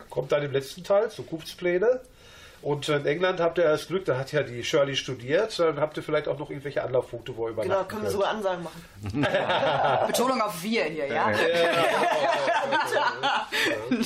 kommt 0.08 0.32
dann 0.32 0.42
im 0.42 0.52
letzten 0.52 0.84
Teil, 0.84 1.10
Zukunftspläne. 1.10 2.00
Und 2.62 2.88
in 2.88 3.04
England 3.06 3.40
habt 3.40 3.58
ihr 3.58 3.64
das 3.64 3.88
Glück, 3.88 4.04
da 4.04 4.16
hat 4.16 4.30
ja 4.30 4.44
die 4.44 4.62
Shirley 4.62 4.94
studiert, 4.94 5.58
dann 5.58 5.80
habt 5.80 5.96
ihr 5.96 6.02
vielleicht 6.04 6.28
auch 6.28 6.38
noch 6.38 6.48
irgendwelche 6.48 6.84
Anlaufpunkte, 6.84 7.36
wo 7.36 7.46
ihr 7.46 7.50
übernachten 7.52 7.72
Genau, 7.76 7.88
können 7.88 8.02
wir 8.04 8.10
sogar 8.10 8.28
Ansagen 8.30 8.62
machen. 8.62 8.84
Betonung 10.06 10.40
auf 10.40 10.62
wir 10.62 10.84
hier, 10.84 11.06
ja? 11.08 11.32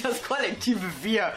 Das 0.03 0.23
kollektive 0.23 0.81
Wir. 1.03 1.33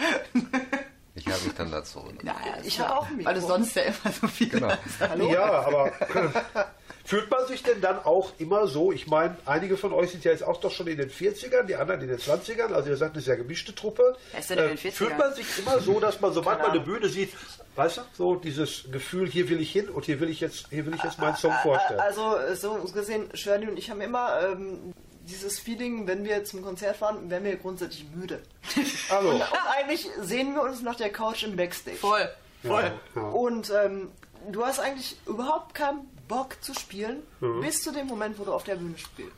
Ich 1.16 1.28
habe 1.28 1.42
mich 1.44 1.54
dann 1.56 1.72
da 1.72 1.84
zurück. 1.84 2.24
Naja, 2.24 2.38
Ich 2.64 2.80
habe 2.80 2.96
auch 2.98 3.10
Mikro. 3.10 3.26
Weil 3.26 3.34
du 3.36 3.42
sonst 3.42 3.76
ja 3.76 3.84
immer 3.84 4.14
so 4.22 4.28
viel 4.28 4.50
Genau. 4.50 4.72
Hallo? 5.02 5.32
Ja, 5.32 5.46
aber 5.66 5.92
fühlt 7.10 7.32
man 7.32 7.48
sich 7.48 7.64
denn 7.64 7.82
dann 7.82 7.98
auch 7.98 8.34
immer 8.38 8.68
so? 8.68 8.92
Ich 8.92 9.08
meine, 9.08 9.36
einige 9.46 9.78
von 9.78 9.94
euch 9.94 10.12
sind 10.12 10.24
ja 10.26 10.32
jetzt 10.32 10.44
auch 10.44 10.62
doch 10.62 10.70
schon 10.70 10.86
in 10.86 10.98
den 10.98 11.10
40ern, 11.10 11.64
die 11.64 11.76
anderen 11.76 12.02
in 12.02 12.08
den 12.08 12.20
20ern. 12.20 12.72
Also 12.72 12.92
ihr 12.92 12.98
sagt, 12.98 13.18
ist 13.18 13.26
ja 13.26 13.34
gemischte 13.34 13.74
Truppe. 13.74 14.16
Äh, 14.32 14.40
ist 14.40 14.52
denn 14.52 14.60
in 14.60 14.68
den 14.68 14.78
40ern? 14.78 14.92
fühlt 14.92 15.18
man 15.18 15.34
sich 15.34 15.48
immer 15.58 15.80
so, 15.80 16.00
dass 16.00 16.22
man, 16.22 16.34
sobald 16.34 16.62
man 16.62 16.70
eine 16.70 16.82
Bühne 16.82 17.10
sieht, 17.10 17.32
weißt 17.76 17.98
du, 17.98 18.02
so 18.14 18.36
dieses 18.36 18.92
Gefühl, 18.92 19.28
hier 19.28 19.50
will 19.50 19.60
ich 19.60 19.72
hin 19.72 19.90
und 19.90 20.06
hier 20.06 20.20
will 20.20 20.30
ich 20.30 20.40
jetzt, 20.40 20.68
hier 20.70 20.86
will 20.86 20.94
ich 20.94 21.02
jetzt 21.02 21.18
meinen 21.18 21.36
Song 21.36 21.52
vorstellen. 21.64 22.00
Also 22.00 22.38
äh, 22.38 22.56
so 22.56 22.76
gesehen, 22.94 23.28
Shirley 23.34 23.68
und 23.68 23.80
ich 23.80 23.90
haben 23.90 24.02
immer 24.02 24.42
ähm, 24.44 24.94
dieses 25.28 25.60
Feeling, 25.60 26.06
wenn 26.06 26.24
wir 26.24 26.44
zum 26.44 26.62
Konzert 26.62 26.98
fahren, 26.98 27.28
wären 27.28 27.44
wir 27.44 27.56
grundsätzlich 27.56 28.06
müde. 28.14 28.40
Also, 29.10 29.30
Und 29.30 29.44
eigentlich 29.76 30.08
sehen 30.22 30.54
wir 30.54 30.62
uns 30.62 30.84
nach 30.84 30.96
der 30.96 31.12
Couch 31.12 31.42
im 31.42 31.56
Backstage. 31.56 31.98
Voll. 31.98 32.30
voll. 32.64 32.92
Ja. 33.16 33.22
Und 33.24 33.72
ähm, 33.72 34.12
du 34.52 34.64
hast 34.64 34.80
eigentlich 34.80 35.18
überhaupt 35.26 35.74
keinen 35.74 36.08
Bock 36.30 36.56
zu 36.62 36.74
spielen, 36.74 37.24
Mhm. 37.42 37.60
bis 37.60 37.82
zu 37.84 37.92
dem 37.92 38.08
Moment, 38.08 38.40
wo 38.40 38.46
du 38.46 38.54
auf 38.54 38.64
der 38.64 38.76
Bühne 38.76 38.96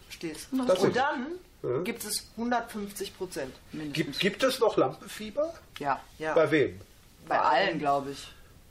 stehst. 0.09 0.47
Das 0.67 0.79
Und 0.79 0.95
dann 0.95 1.83
gibt 1.83 2.03
es 2.03 2.27
150 2.37 3.17
Prozent. 3.17 3.53
Gibt, 3.93 4.19
gibt 4.19 4.43
es 4.43 4.59
noch 4.59 4.77
Lampenfieber? 4.77 5.51
Ja. 5.79 5.99
Ja, 6.19 6.33
Bei 6.35 6.51
wem? 6.51 6.79
Bei 7.27 7.39
allen, 7.39 7.79
glaube 7.79 8.11
ich. 8.11 8.27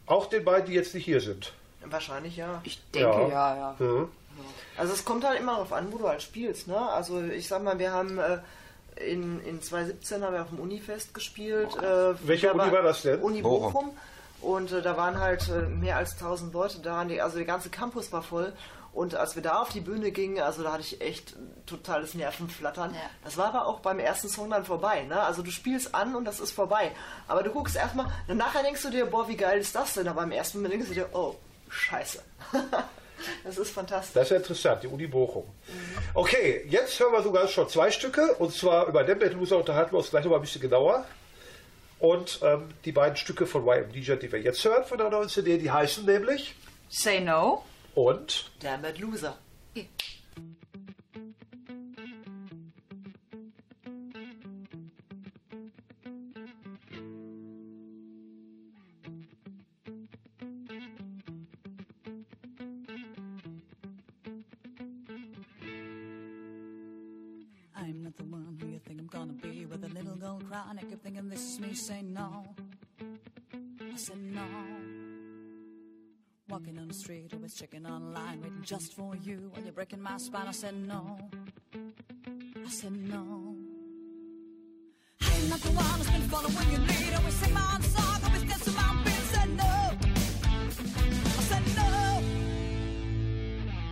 Auch 0.06 0.26
den 0.26 0.44
beiden, 0.44 0.66
die 0.66 0.74
jetzt 0.74 0.94
nicht 0.94 1.04
hier 1.04 1.20
sind. 1.20 1.52
wahrscheinlich 1.84 2.36
ja. 2.36 2.60
Ich 2.64 2.80
denke, 2.94 3.08
Ja. 3.22 3.28
ja, 3.28 3.56
ja. 3.56 3.76
Ja. 3.80 4.08
Also 4.76 4.92
es 4.92 5.04
kommt 5.04 5.24
halt 5.24 5.40
immer 5.40 5.52
darauf 5.52 5.72
an, 5.72 5.92
wo 5.92 5.98
du 5.98 6.08
halt 6.08 6.22
spielst. 6.22 6.68
Ne? 6.68 6.78
Also 6.78 7.20
ich 7.22 7.48
sag 7.48 7.62
mal, 7.62 7.78
wir 7.78 7.90
haben 7.92 8.18
äh, 8.18 8.38
in, 8.96 9.40
in 9.44 9.60
2017 9.62 10.22
haben 10.22 10.34
wir 10.34 10.42
auf 10.42 10.48
dem 10.48 10.60
Unifest 10.60 11.14
gespielt. 11.14 11.74
Äh, 11.76 12.14
Welche 12.26 12.52
Uni 12.52 12.70
war 12.72 12.82
das 12.82 13.02
denn? 13.02 13.20
Uni 13.20 13.40
Bochum. 13.42 13.72
Bochum. 13.72 13.96
Und 14.40 14.72
äh, 14.72 14.82
da 14.82 14.96
waren 14.96 15.18
halt 15.20 15.48
äh, 15.48 15.62
mehr 15.62 15.96
als 15.96 16.12
1000 16.14 16.52
Leute 16.52 16.78
da. 16.78 17.04
Die, 17.04 17.20
also 17.20 17.36
der 17.36 17.46
ganze 17.46 17.70
Campus 17.70 18.12
war 18.12 18.22
voll. 18.22 18.52
Und 18.92 19.14
als 19.14 19.36
wir 19.36 19.42
da 19.42 19.62
auf 19.62 19.68
die 19.68 19.80
Bühne 19.80 20.10
gingen, 20.10 20.42
also 20.42 20.64
da 20.64 20.72
hatte 20.72 20.82
ich 20.82 21.00
echt 21.00 21.36
totales 21.66 22.14
Nervenflattern. 22.14 22.92
Ja. 22.92 23.00
Das 23.22 23.36
war 23.36 23.46
aber 23.46 23.66
auch 23.66 23.80
beim 23.80 24.00
ersten 24.00 24.28
Song 24.28 24.50
dann 24.50 24.64
vorbei. 24.64 25.02
Ne? 25.02 25.20
Also 25.20 25.42
du 25.42 25.50
spielst 25.50 25.94
an 25.94 26.16
und 26.16 26.24
das 26.24 26.40
ist 26.40 26.50
vorbei. 26.50 26.90
Aber 27.28 27.42
du 27.44 27.50
guckst 27.50 27.76
erstmal, 27.76 28.06
dann 28.26 28.38
nachher 28.38 28.62
denkst 28.62 28.82
du 28.82 28.90
dir, 28.90 29.06
boah, 29.06 29.28
wie 29.28 29.36
geil 29.36 29.60
ist 29.60 29.74
das 29.76 29.94
denn? 29.94 30.08
Aber 30.08 30.24
im 30.24 30.32
ersten 30.32 30.58
Moment 30.58 30.74
denkst 30.74 30.88
du 30.88 30.94
dir, 30.94 31.08
oh, 31.12 31.36
scheiße. 31.68 32.20
das 33.44 33.58
ist 33.58 33.70
fantastisch. 33.70 34.14
Das 34.14 34.24
ist 34.24 34.30
ja 34.30 34.36
interessant, 34.38 34.82
die 34.82 34.88
Uni 34.88 35.06
Bochum. 35.06 35.44
Okay, 36.14 36.66
jetzt 36.68 36.98
hören 36.98 37.12
wir 37.12 37.22
sogar 37.22 37.46
schon 37.46 37.68
zwei 37.68 37.92
Stücke. 37.92 38.34
Und 38.34 38.52
zwar 38.52 38.88
über 38.88 39.04
Dembet 39.04 39.34
Loser 39.34 39.58
unterhalten 39.58 39.92
wir 39.92 39.98
uns 39.98 40.10
gleich 40.10 40.24
noch 40.24 40.32
mal 40.32 40.38
ein 40.38 40.42
bisschen 40.42 40.62
genauer. 40.62 41.04
Und 42.00 42.40
ähm, 42.42 42.70
die 42.84 42.92
beiden 42.92 43.16
Stücke 43.16 43.46
von 43.46 43.66
YM 43.66 43.92
DJ, 43.92 44.14
die 44.14 44.32
wir 44.32 44.40
jetzt 44.40 44.64
hören 44.64 44.84
von 44.84 44.98
der 44.98 45.10
neuen 45.10 45.28
CD, 45.28 45.58
die 45.58 45.70
heißen 45.70 46.06
nämlich 46.06 46.54
Say 46.88 47.20
no. 47.20 47.64
und 47.94 48.50
Damn 48.60 48.84
it, 48.86 48.98
Loser. 48.98 49.36
I'm 49.76 49.86
checking 77.70 77.86
online, 77.86 78.40
waiting 78.42 78.62
just 78.62 78.94
for 78.94 79.14
you. 79.22 79.50
While 79.52 79.62
you're 79.62 79.72
breaking 79.72 80.00
my 80.02 80.16
spine, 80.18 80.46
I 80.48 80.52
said 80.52 80.74
no. 80.74 81.18
I 81.74 82.68
said 82.68 82.92
no. 82.92 83.54
I'm 85.20 85.48
not 85.48 85.60
the 85.60 85.70
one 85.70 85.84
who's 85.84 86.10
been 86.10 86.22
following 86.22 86.70
your 86.70 86.80
lead. 86.80 87.14
Always 87.14 87.34
sing 87.34 87.54
my 87.54 87.72
own 87.74 87.82
song, 87.82 88.20
always 88.24 88.42
dance 88.42 88.64
to 88.64 88.70
my 88.72 89.02
beat. 89.04 89.12
Said 89.12 89.50
no. 89.56 89.90
I 91.38 91.42
said 91.50 91.62
no. 91.76 92.22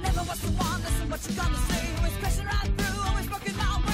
Never 0.02 0.22
was 0.28 0.40
the 0.40 0.50
one, 0.52 0.80
listen 0.82 1.10
what 1.10 1.20
you're 1.28 1.36
gonna 1.36 1.58
say. 1.58 1.96
Always 1.98 2.16
crashing 2.16 2.46
right 2.46 2.72
through, 2.78 3.08
always 3.08 3.26
broken 3.26 3.56
my 3.56 3.82
way. 3.86 3.87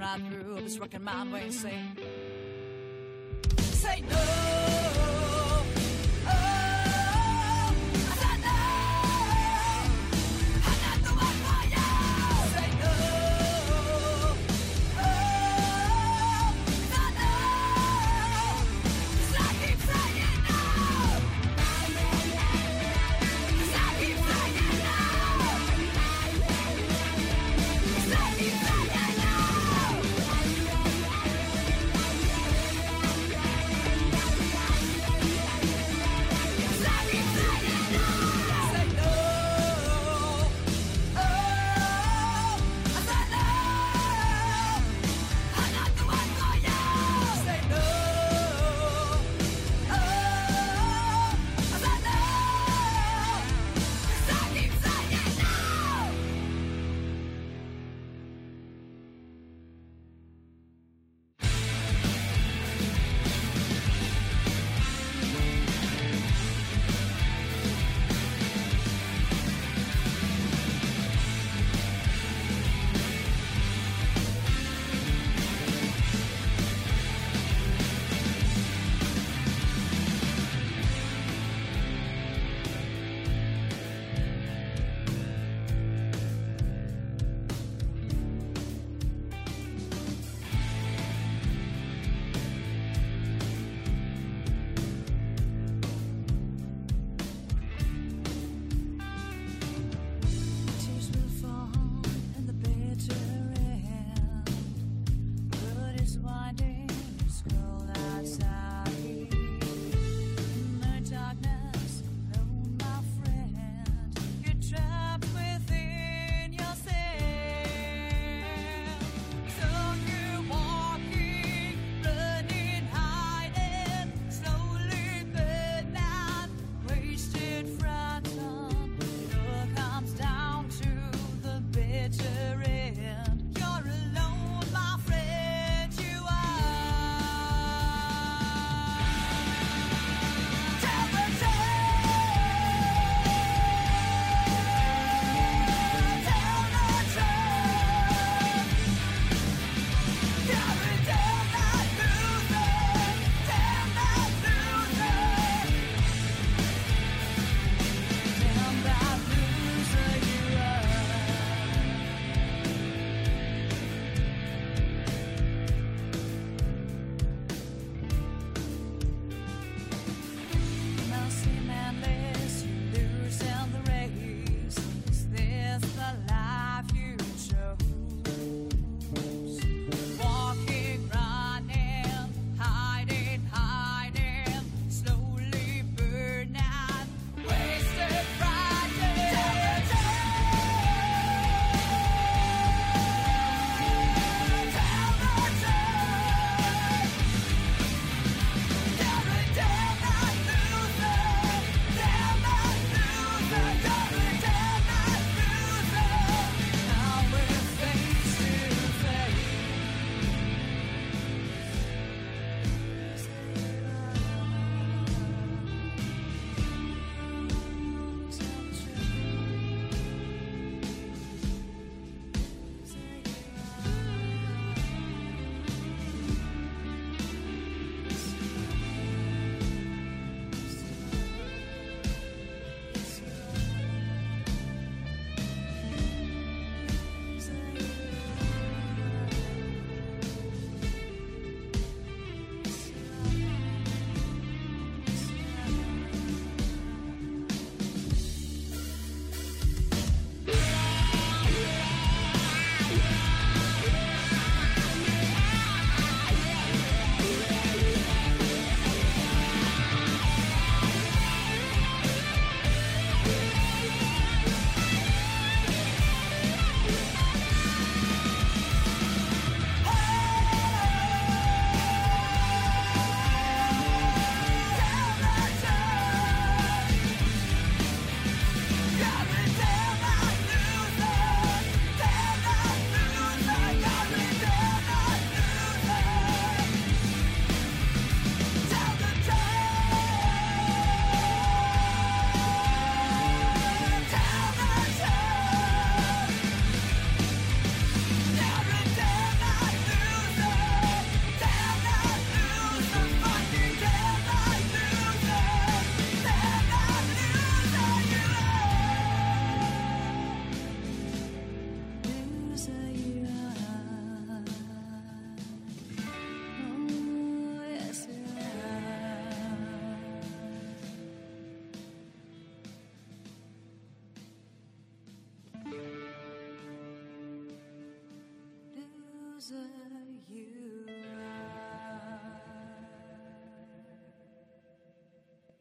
Right 0.00 0.20
through, 0.30 0.56
I 0.56 0.62
was 0.62 0.80
rocking 0.80 1.04
my 1.04 1.30
way, 1.32 1.50
say. 1.50 1.78
Say 3.58 4.02
no. 4.08 4.29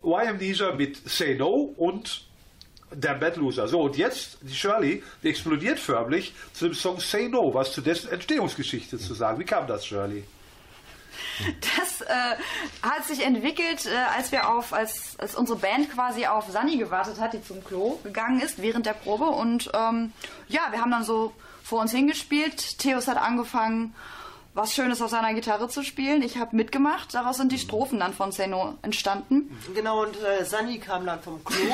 YM 0.10 0.30
Amnesia 0.30 0.72
mit 0.74 0.98
Say 1.10 1.36
No 1.36 1.74
und 1.78 2.26
der 2.92 3.14
Bad 3.14 3.38
Loser. 3.38 3.68
So, 3.68 3.82
und 3.82 3.98
jetzt, 3.98 4.40
die 4.42 4.56
Shirley, 4.56 5.04
die 5.22 5.30
explodiert 5.30 5.80
förmlich 5.80 6.34
zu 6.54 6.66
dem 6.66 6.74
Song 6.74 7.00
Say 7.00 7.30
No, 7.30 7.54
was 7.54 7.74
zu 7.74 7.82
dessen 7.82 8.10
Entstehungsgeschichte 8.10 8.98
zu 8.98 9.14
sagen. 9.14 9.40
Wie 9.40 9.46
kam 9.46 9.68
das, 9.68 9.86
Shirley? 9.86 10.24
Das 11.78 12.02
äh, 12.02 12.36
hat 12.82 13.06
sich 13.06 13.26
entwickelt, 13.26 13.86
äh, 13.86 13.96
als 14.16 14.32
wir 14.32 14.50
auf, 14.50 14.74
als, 14.74 15.18
als 15.20 15.36
unsere 15.36 15.58
Band 15.58 15.92
quasi 15.92 16.26
auf 16.26 16.50
Sunny 16.50 16.78
gewartet 16.78 17.20
hat, 17.20 17.34
die 17.34 17.42
zum 17.42 17.64
Klo 17.64 18.00
gegangen 18.04 18.42
ist 18.42 18.62
während 18.62 18.86
der 18.86 18.94
Probe. 18.94 19.26
Und 19.26 19.72
ähm, 19.74 20.12
ja, 20.48 20.62
wir 20.72 20.82
haben 20.82 20.92
dann 20.92 21.04
so 21.04 21.34
vor 21.64 21.82
uns 21.82 21.92
hingespielt. 21.92 22.80
Theos 22.80 23.08
hat 23.08 23.18
angefangen, 23.18 23.96
was 24.54 24.74
Schönes 24.74 25.02
auf 25.02 25.10
seiner 25.10 25.34
Gitarre 25.34 25.68
zu 25.70 25.84
spielen. 25.84 26.22
Ich 26.22 26.38
habe 26.38 26.56
mitgemacht. 26.56 27.14
Daraus 27.14 27.38
sind 27.38 27.52
die 27.52 27.60
Strophen 27.60 28.00
dann 28.00 28.14
von 28.14 28.32
Seno 28.32 28.74
entstanden. 28.82 29.58
Genau, 29.74 30.02
und 30.04 30.16
äh, 30.22 30.44
Sunny 30.44 30.80
kam 30.80 31.06
dann 31.06 31.22
vom 31.22 31.44
Klo 31.44 31.66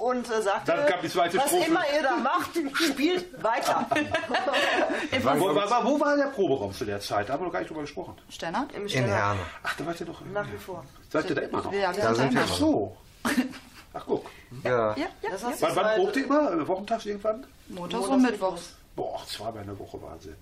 und 0.00 0.30
äh, 0.30 0.40
sagte, 0.40 0.72
Dann 0.72 0.86
kam 0.86 1.00
die 1.02 1.08
zweite 1.08 1.36
was 1.38 1.48
Strophe. 1.48 1.66
immer 1.66 1.82
ihr 1.94 2.02
da 2.02 2.16
macht, 2.16 2.50
spielt 2.74 3.42
weiter. 3.42 3.86
Wo, 5.38 5.54
war, 5.54 5.84
wo 5.84 6.00
war 6.00 6.16
der 6.16 6.26
Proberaum 6.26 6.72
zu 6.72 6.84
der 6.84 7.00
Zeit? 7.00 7.28
Da 7.28 7.34
haben 7.34 7.40
wir 7.42 7.46
noch 7.46 7.52
gar 7.52 7.60
nicht 7.60 7.68
drüber 7.70 7.82
gesprochen. 7.82 8.14
Stenner? 8.30 8.66
Im 8.74 8.82
In 8.82 8.88
Ständer. 8.88 9.14
Herne. 9.14 9.40
Ach, 9.62 9.76
da 9.76 9.86
wart 9.86 10.00
ihr 10.00 10.06
doch. 10.06 10.20
Nach 10.32 10.46
wie 10.50 10.56
vor. 10.58 10.84
Seid 11.10 11.28
ihr 11.28 11.34
da 11.36 11.42
immer 11.42 11.62
noch? 11.62 11.72
Ja, 11.72 11.94
wir 11.94 12.02
Da 12.02 12.14
sind 12.14 12.32
sind 12.32 12.34
wir 12.34 12.40
da 12.40 12.46
Ach 12.46 12.58
immer. 12.58 12.66
so. 12.68 12.96
Ach, 13.92 14.02
guck. 14.06 14.26
Ja. 14.64 14.94
Ja, 14.96 15.06
ja, 15.22 15.30
Das 15.30 15.42
ja. 15.42 15.48
Wann, 15.60 15.76
wann 15.76 15.96
probt 15.96 16.16
ihr 16.16 16.24
immer? 16.24 16.66
Wochentags 16.68 17.06
irgendwann? 17.06 17.46
Montags 17.68 18.04
und 18.04 18.10
Montags, 18.10 18.32
Mittwochs. 18.32 18.74
Boah, 18.96 19.22
zweimal 19.26 19.60
in 19.62 19.66
der 19.68 19.78
Woche 19.78 20.00
Wahnsinn. 20.02 20.34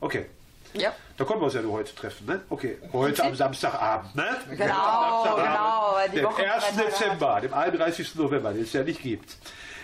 Okay. 0.00 0.26
Ja. 0.74 0.92
Da 1.16 1.24
konnten 1.24 1.42
wir 1.42 1.46
uns 1.46 1.54
ja 1.54 1.62
nur 1.62 1.72
heute 1.72 1.94
treffen, 1.94 2.26
ne? 2.26 2.40
Okay. 2.50 2.78
Heute 2.92 3.24
am 3.24 3.34
Samstagabend, 3.34 4.14
ne? 4.16 4.36
Genau, 4.50 5.24
Samstagabend, 5.24 5.44
genau, 5.44 5.94
weil 5.94 6.08
die 6.10 6.16
Dem 6.16 6.24
Woche 6.26 6.52
1. 6.52 6.64
drei 6.64 6.70
Tage 6.70 6.86
Dezember, 6.86 7.40
dem 7.40 7.54
31. 7.54 8.14
November, 8.16 8.52
den 8.52 8.62
es 8.62 8.72
ja 8.72 8.82
nicht 8.82 9.00
gibt. 9.00 9.36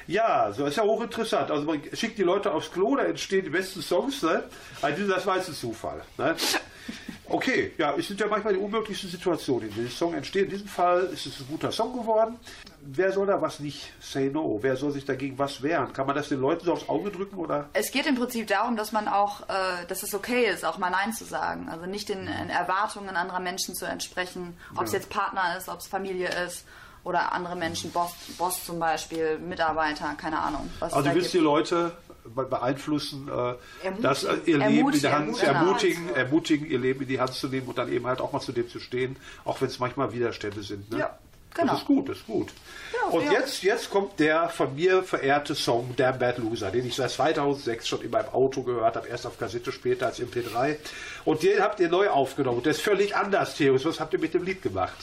Ja, 0.06 0.50
so 0.52 0.66
ist 0.66 0.76
ja 0.76 0.82
hochinteressant. 0.82 1.50
Also 1.50 1.64
man 1.64 1.80
schickt 1.92 2.18
die 2.18 2.24
Leute 2.24 2.52
aufs 2.52 2.72
Klo, 2.72 2.96
da 2.96 3.04
entstehen 3.04 3.44
die 3.44 3.50
besten 3.50 3.80
Songs, 3.80 4.22
ne? 4.22 4.42
Also 4.82 5.06
das 5.06 5.24
war 5.26 5.36
jetzt 5.36 5.48
ein 5.48 5.54
Zufall. 5.54 6.02
Ne? 6.18 6.34
Okay, 7.30 7.72
ja, 7.78 7.94
es 7.96 8.08
sind 8.08 8.18
ja 8.18 8.26
manchmal 8.26 8.54
die 8.54 8.58
unmöglichsten 8.58 9.08
Situationen. 9.08 9.68
In 9.68 9.74
diesem 9.74 9.90
Song 9.90 10.14
entsteht. 10.14 10.44
In 10.46 10.50
diesem 10.50 10.66
Fall 10.66 11.04
ist 11.12 11.26
es 11.26 11.38
ein 11.38 11.46
guter 11.48 11.70
Song 11.70 11.92
geworden. 11.92 12.38
Wer 12.82 13.12
soll 13.12 13.26
da 13.26 13.40
was 13.40 13.60
nicht 13.60 13.92
say 14.00 14.28
no? 14.28 14.58
Wer 14.62 14.76
soll 14.76 14.90
sich 14.90 15.04
dagegen 15.04 15.38
was 15.38 15.62
wehren? 15.62 15.92
Kann 15.92 16.06
man 16.06 16.16
das 16.16 16.28
den 16.28 16.40
Leuten 16.40 16.64
so 16.64 16.72
aufs 16.72 16.88
Auge 16.88 17.10
drücken 17.10 17.36
oder? 17.36 17.68
Es 17.72 17.92
geht 17.92 18.06
im 18.06 18.16
Prinzip 18.16 18.48
darum, 18.48 18.76
dass 18.76 18.90
man 18.90 19.06
auch, 19.06 19.42
äh, 19.42 19.86
dass 19.86 20.02
es 20.02 20.12
okay 20.12 20.46
ist, 20.46 20.64
auch 20.64 20.78
mal 20.78 20.90
Nein 20.90 21.12
zu 21.12 21.24
sagen. 21.24 21.68
Also 21.68 21.86
nicht 21.86 22.08
den 22.08 22.26
äh, 22.26 22.48
Erwartungen 22.48 23.14
anderer 23.16 23.40
Menschen 23.40 23.76
zu 23.76 23.84
entsprechen, 23.84 24.56
ob 24.74 24.86
es 24.86 24.92
jetzt 24.92 25.08
Partner 25.08 25.56
ist, 25.56 25.68
ob 25.68 25.78
es 25.78 25.86
Familie 25.86 26.30
ist 26.46 26.64
oder 27.04 27.32
andere 27.32 27.56
Menschen, 27.56 27.92
Boss, 27.92 28.12
Boss 28.38 28.64
zum 28.64 28.78
Beispiel, 28.78 29.38
Mitarbeiter, 29.38 30.14
keine 30.16 30.38
Ahnung. 30.38 30.68
Was 30.80 30.92
Also 30.92 31.08
es 31.08 31.14
du 31.14 31.20
willst 31.20 31.34
die. 31.34 31.38
Leute 31.38 31.92
beeinflussen, 32.34 33.28
äh, 33.28 33.30
Ermutigen. 33.30 34.02
das, 34.02 34.24
äh, 34.24 34.36
ihr 34.46 34.58
Leben 34.58 34.92
in 34.92 35.00
der 35.00 35.12
Hand 35.12 35.26
Ermutigen, 35.26 35.34
zu 35.34 35.46
genau. 35.46 35.58
ermutigen, 35.58 36.14
ermutigen, 36.14 36.70
ihr 36.70 36.78
Leben 36.78 37.02
in 37.02 37.08
die 37.08 37.20
Hand 37.20 37.34
zu 37.34 37.48
nehmen 37.48 37.66
und 37.66 37.78
dann 37.78 37.92
eben 37.92 38.06
halt 38.06 38.20
auch 38.20 38.32
mal 38.32 38.40
zu 38.40 38.52
dem 38.52 38.68
zu 38.68 38.80
stehen, 38.80 39.16
auch 39.44 39.60
wenn 39.60 39.68
es 39.68 39.78
manchmal 39.78 40.12
Widerstände 40.12 40.62
sind. 40.62 40.90
Ne? 40.90 40.98
Ja, 40.98 41.18
genau. 41.54 41.72
Das 41.72 41.80
ist 41.82 41.86
gut, 41.86 42.08
das 42.08 42.16
ist 42.18 42.26
gut. 42.26 42.48
Ja, 42.92 43.08
und 43.10 43.24
ja. 43.26 43.32
jetzt, 43.32 43.62
jetzt 43.62 43.90
kommt 43.90 44.18
der 44.18 44.48
von 44.48 44.74
mir 44.74 45.02
verehrte 45.02 45.54
Song 45.54 45.94
Damn 45.96 46.18
Bad 46.18 46.38
Loser, 46.38 46.70
den 46.70 46.86
ich 46.86 46.94
seit 46.94 47.10
2006 47.10 47.88
schon 47.88 48.02
in 48.02 48.10
meinem 48.10 48.28
Auto 48.28 48.62
gehört 48.62 48.96
habe, 48.96 49.08
erst 49.08 49.26
auf 49.26 49.38
Kassette, 49.38 49.72
später 49.72 50.06
als 50.06 50.20
MP3. 50.20 50.76
Und 51.24 51.42
den 51.42 51.60
habt 51.60 51.80
ihr 51.80 51.88
neu 51.88 52.08
aufgenommen. 52.08 52.62
Der 52.62 52.72
ist 52.72 52.82
völlig 52.82 53.16
anders, 53.16 53.54
Theos. 53.56 53.84
Was 53.84 54.00
habt 54.00 54.12
ihr 54.12 54.18
mit 54.18 54.34
dem 54.34 54.44
Lied 54.44 54.62
gemacht? 54.62 54.94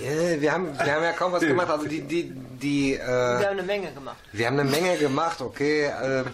Yeah, 0.00 0.40
wir, 0.40 0.52
haben, 0.52 0.76
wir 0.76 0.94
haben 0.94 1.02
ja 1.02 1.12
kaum 1.12 1.32
was 1.32 1.42
gemacht. 1.42 1.70
Also 1.70 1.86
die, 1.86 2.00
die, 2.02 2.32
die, 2.32 2.94
äh, 2.94 2.98
Wir 2.98 3.46
haben 3.46 3.58
eine 3.58 3.62
Menge 3.62 3.92
gemacht. 3.92 4.16
wir 4.32 4.46
haben 4.46 4.58
eine 4.58 4.70
Menge 4.70 4.96
gemacht, 4.96 5.40
okay. 5.40 5.84
Äh, 5.84 6.24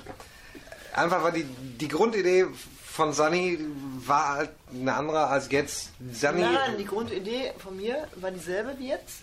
einfach 0.94 1.22
war 1.22 1.32
die, 1.32 1.44
die 1.44 1.88
Grundidee 1.88 2.46
von 2.84 3.12
Sunny 3.12 3.58
war 4.06 4.28
halt 4.34 4.50
eine 4.72 4.94
andere 4.94 5.26
als 5.26 5.50
jetzt. 5.50 5.90
Sunny, 6.12 6.40
Nein, 6.40 6.76
die 6.78 6.84
Grundidee 6.84 7.52
von 7.58 7.76
mir 7.76 8.08
war 8.16 8.30
dieselbe 8.30 8.78
wie 8.78 8.88
jetzt. 8.88 9.22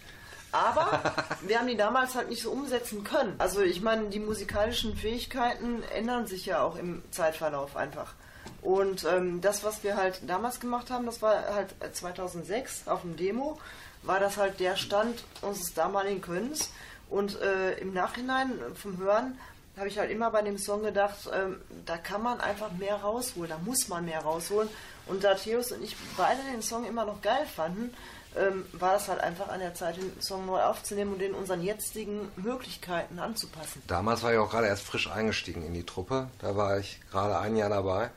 Aber 0.52 1.14
wir 1.42 1.60
haben 1.60 1.68
die 1.68 1.78
damals 1.78 2.16
halt 2.16 2.30
nicht 2.30 2.42
so 2.42 2.52
umsetzen 2.52 3.04
können. 3.04 3.36
Also 3.38 3.62
ich 3.62 3.82
meine, 3.82 4.10
die 4.10 4.20
musikalischen 4.20 4.96
Fähigkeiten 4.96 5.84
ändern 5.94 6.28
sich 6.28 6.46
ja 6.46 6.62
auch 6.62 6.78
im 6.78 7.04
Zeitverlauf 7.12 7.76
einfach. 7.76 8.14
Und 8.62 9.06
ähm, 9.06 9.42
das, 9.42 9.64
was 9.64 9.84
wir 9.84 9.98
halt 9.98 10.22
damals 10.28 10.60
gemacht 10.60 10.90
haben, 10.90 11.06
das 11.06 11.22
war 11.22 11.54
halt 11.54 11.76
2006 11.94 12.88
auf 12.88 13.02
dem 13.02 13.16
Demo, 13.16 13.60
war 14.04 14.20
das 14.20 14.38
halt 14.38 14.60
der 14.60 14.76
Stand 14.76 15.24
unseres 15.42 15.74
damaligen 15.74 16.22
Könnens. 16.22 16.72
Und 17.10 17.40
äh, 17.40 17.74
im 17.80 17.94
Nachhinein 17.94 18.54
vom 18.76 18.98
Hören 18.98 19.38
habe 19.78 19.88
ich 19.88 19.98
halt 20.00 20.12
immer 20.12 20.32
bei 20.32 20.42
dem 20.42 20.58
Song 20.58 20.84
gedacht, 20.84 21.30
ähm, 21.34 21.62
da 21.86 21.98
kann 21.98 22.24
man 22.24 22.42
einfach 22.42 22.72
mehr 22.72 22.96
rausholen, 22.96 23.50
da 23.50 23.58
muss 23.60 23.88
man 23.88 24.06
mehr 24.06 24.20
rausholen. 24.22 24.70
Und 25.06 25.24
da 25.24 25.36
Theos 25.36 25.72
und 25.72 25.84
ich 25.84 25.96
beide 26.18 26.42
den 26.52 26.62
Song 26.62 26.86
immer 26.86 27.06
noch 27.06 27.22
geil 27.22 27.46
fanden, 27.56 27.94
ähm, 28.36 28.66
war 28.74 28.94
das 28.94 29.08
halt 29.08 29.22
einfach 29.22 29.48
an 29.48 29.60
der 29.60 29.74
Zeit, 29.74 29.98
den 29.98 30.22
Song 30.22 30.46
neu 30.46 30.62
aufzunehmen 30.62 31.14
und 31.14 31.20
den 31.20 31.34
unseren 31.34 31.62
jetzigen 31.62 32.30
Möglichkeiten 32.36 33.18
anzupassen. 33.20 33.82
Damals 33.88 34.22
war 34.24 34.34
ich 34.34 34.38
auch 34.38 34.50
gerade 34.50 34.68
erst 34.68 34.84
frisch 34.84 35.10
eingestiegen 35.10 35.64
in 35.66 35.74
die 35.74 35.86
Truppe. 35.86 36.28
Da 36.40 36.56
war 36.56 36.78
ich 36.78 37.00
gerade 37.10 37.40
ein 37.40 37.56
Jahr 37.56 37.70
dabei. 37.70 38.10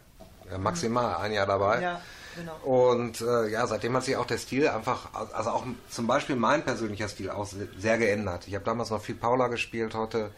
Ja, 0.50 0.58
maximal 0.58 1.16
ein 1.16 1.32
Jahr 1.32 1.46
dabei. 1.46 1.80
Ja, 1.80 2.00
genau. 2.34 2.56
Und 2.64 3.20
äh, 3.20 3.48
ja, 3.48 3.66
seitdem 3.68 3.96
hat 3.96 4.04
sich 4.04 4.16
auch 4.16 4.26
der 4.26 4.38
Stil 4.38 4.68
einfach, 4.68 5.14
also 5.32 5.50
auch 5.50 5.64
zum 5.88 6.06
Beispiel 6.08 6.34
mein 6.36 6.64
persönlicher 6.64 7.08
Stil 7.08 7.30
auch 7.30 7.46
se- 7.46 7.68
sehr 7.78 7.98
geändert. 7.98 8.48
Ich 8.48 8.54
habe 8.56 8.64
damals 8.64 8.90
noch 8.90 9.00
viel 9.00 9.14
Paula 9.14 9.46
gespielt, 9.46 9.94
heute 9.94 10.32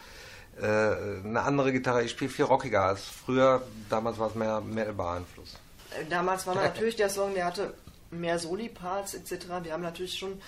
äh, 0.61 0.65
eine 0.65 1.41
andere 1.43 1.73
Gitarre. 1.73 2.03
Ich 2.03 2.11
spiele 2.11 2.31
viel 2.31 2.45
rockiger 2.45 2.83
als 2.83 3.05
früher. 3.05 3.63
Damals 3.89 4.19
war 4.19 4.29
es 4.29 4.35
mehr 4.35 4.61
Metal 4.61 4.93
beeinflusst. 4.93 5.59
Äh, 5.91 6.05
Damals 6.09 6.47
war 6.47 6.55
natürlich 6.63 6.97
der 6.97 7.09
Song, 7.09 7.35
der 7.35 7.47
hatte 7.47 7.75
mehr 8.11 8.39
Soli-Parts 8.39 9.15
etc. 9.15 9.47
Wir 9.63 9.73
haben 9.73 9.83
natürlich 9.83 10.19
schon 10.19 10.41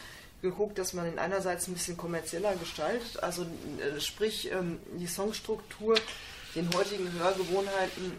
geguckt, 0.42 0.78
dass 0.78 0.92
man 0.92 1.06
ihn 1.10 1.18
einerseits 1.18 1.66
ein 1.68 1.74
bisschen 1.74 1.96
kommerzieller 1.96 2.54
gestaltet, 2.56 3.22
also 3.22 3.42
äh, 3.42 3.98
sprich 3.98 4.52
ähm, 4.52 4.78
die 4.92 5.06
Songstruktur 5.06 5.96
den 6.54 6.68
heutigen 6.74 7.10
Hörgewohnheiten 7.18 8.12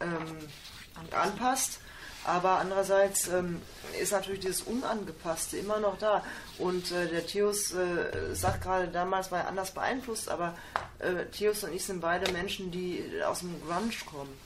äh, 0.00 0.04
ähm, 0.04 1.12
anpasst. 1.12 1.80
Aber 2.26 2.58
andererseits 2.58 3.28
ähm, 3.28 3.62
ist 4.00 4.10
natürlich 4.10 4.40
dieses 4.40 4.62
Unangepasste 4.62 5.58
immer 5.58 5.78
noch 5.78 5.96
da. 5.96 6.24
Und 6.58 6.90
äh, 6.90 7.06
der 7.08 7.24
Theos 7.24 7.72
äh, 7.72 8.34
sagt 8.34 8.62
gerade, 8.62 8.88
damals 8.88 9.30
war 9.30 9.40
er 9.40 9.48
anders 9.48 9.72
beeinflusst, 9.72 10.28
aber 10.28 10.56
äh, 10.98 11.26
Theos 11.26 11.62
und 11.62 11.72
ich 11.72 11.84
sind 11.84 12.00
beide 12.00 12.32
Menschen, 12.32 12.72
die 12.72 13.22
aus 13.24 13.40
dem 13.40 13.60
Grunge 13.62 13.92
kommen 14.10 14.36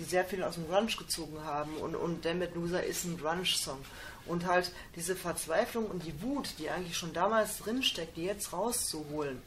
die 0.00 0.04
sehr 0.04 0.24
viel 0.24 0.42
aus 0.42 0.54
dem 0.54 0.66
Grunge 0.66 0.92
gezogen 0.96 1.44
haben 1.44 1.76
und, 1.76 1.94
und 1.94 2.24
Damn 2.24 2.40
It 2.40 2.54
Loser 2.54 2.82
ist 2.82 3.04
ein 3.04 3.18
Grunge-Song. 3.18 3.78
Und 4.24 4.46
halt 4.46 4.72
diese 4.96 5.14
Verzweiflung 5.14 5.86
und 5.86 6.04
die 6.06 6.22
Wut, 6.22 6.54
die 6.58 6.70
eigentlich 6.70 6.96
schon 6.96 7.12
damals 7.12 7.58
drinsteckt, 7.58 8.16
die 8.16 8.24
jetzt 8.24 8.52
rauszuholen, 8.52 9.42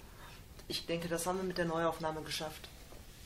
ich 0.67 0.85
denke, 0.85 1.07
das 1.07 1.25
haben 1.25 1.37
wir 1.37 1.43
mit 1.43 1.57
der 1.57 1.65
Neuaufnahme 1.65 2.21
geschafft. 2.21 2.69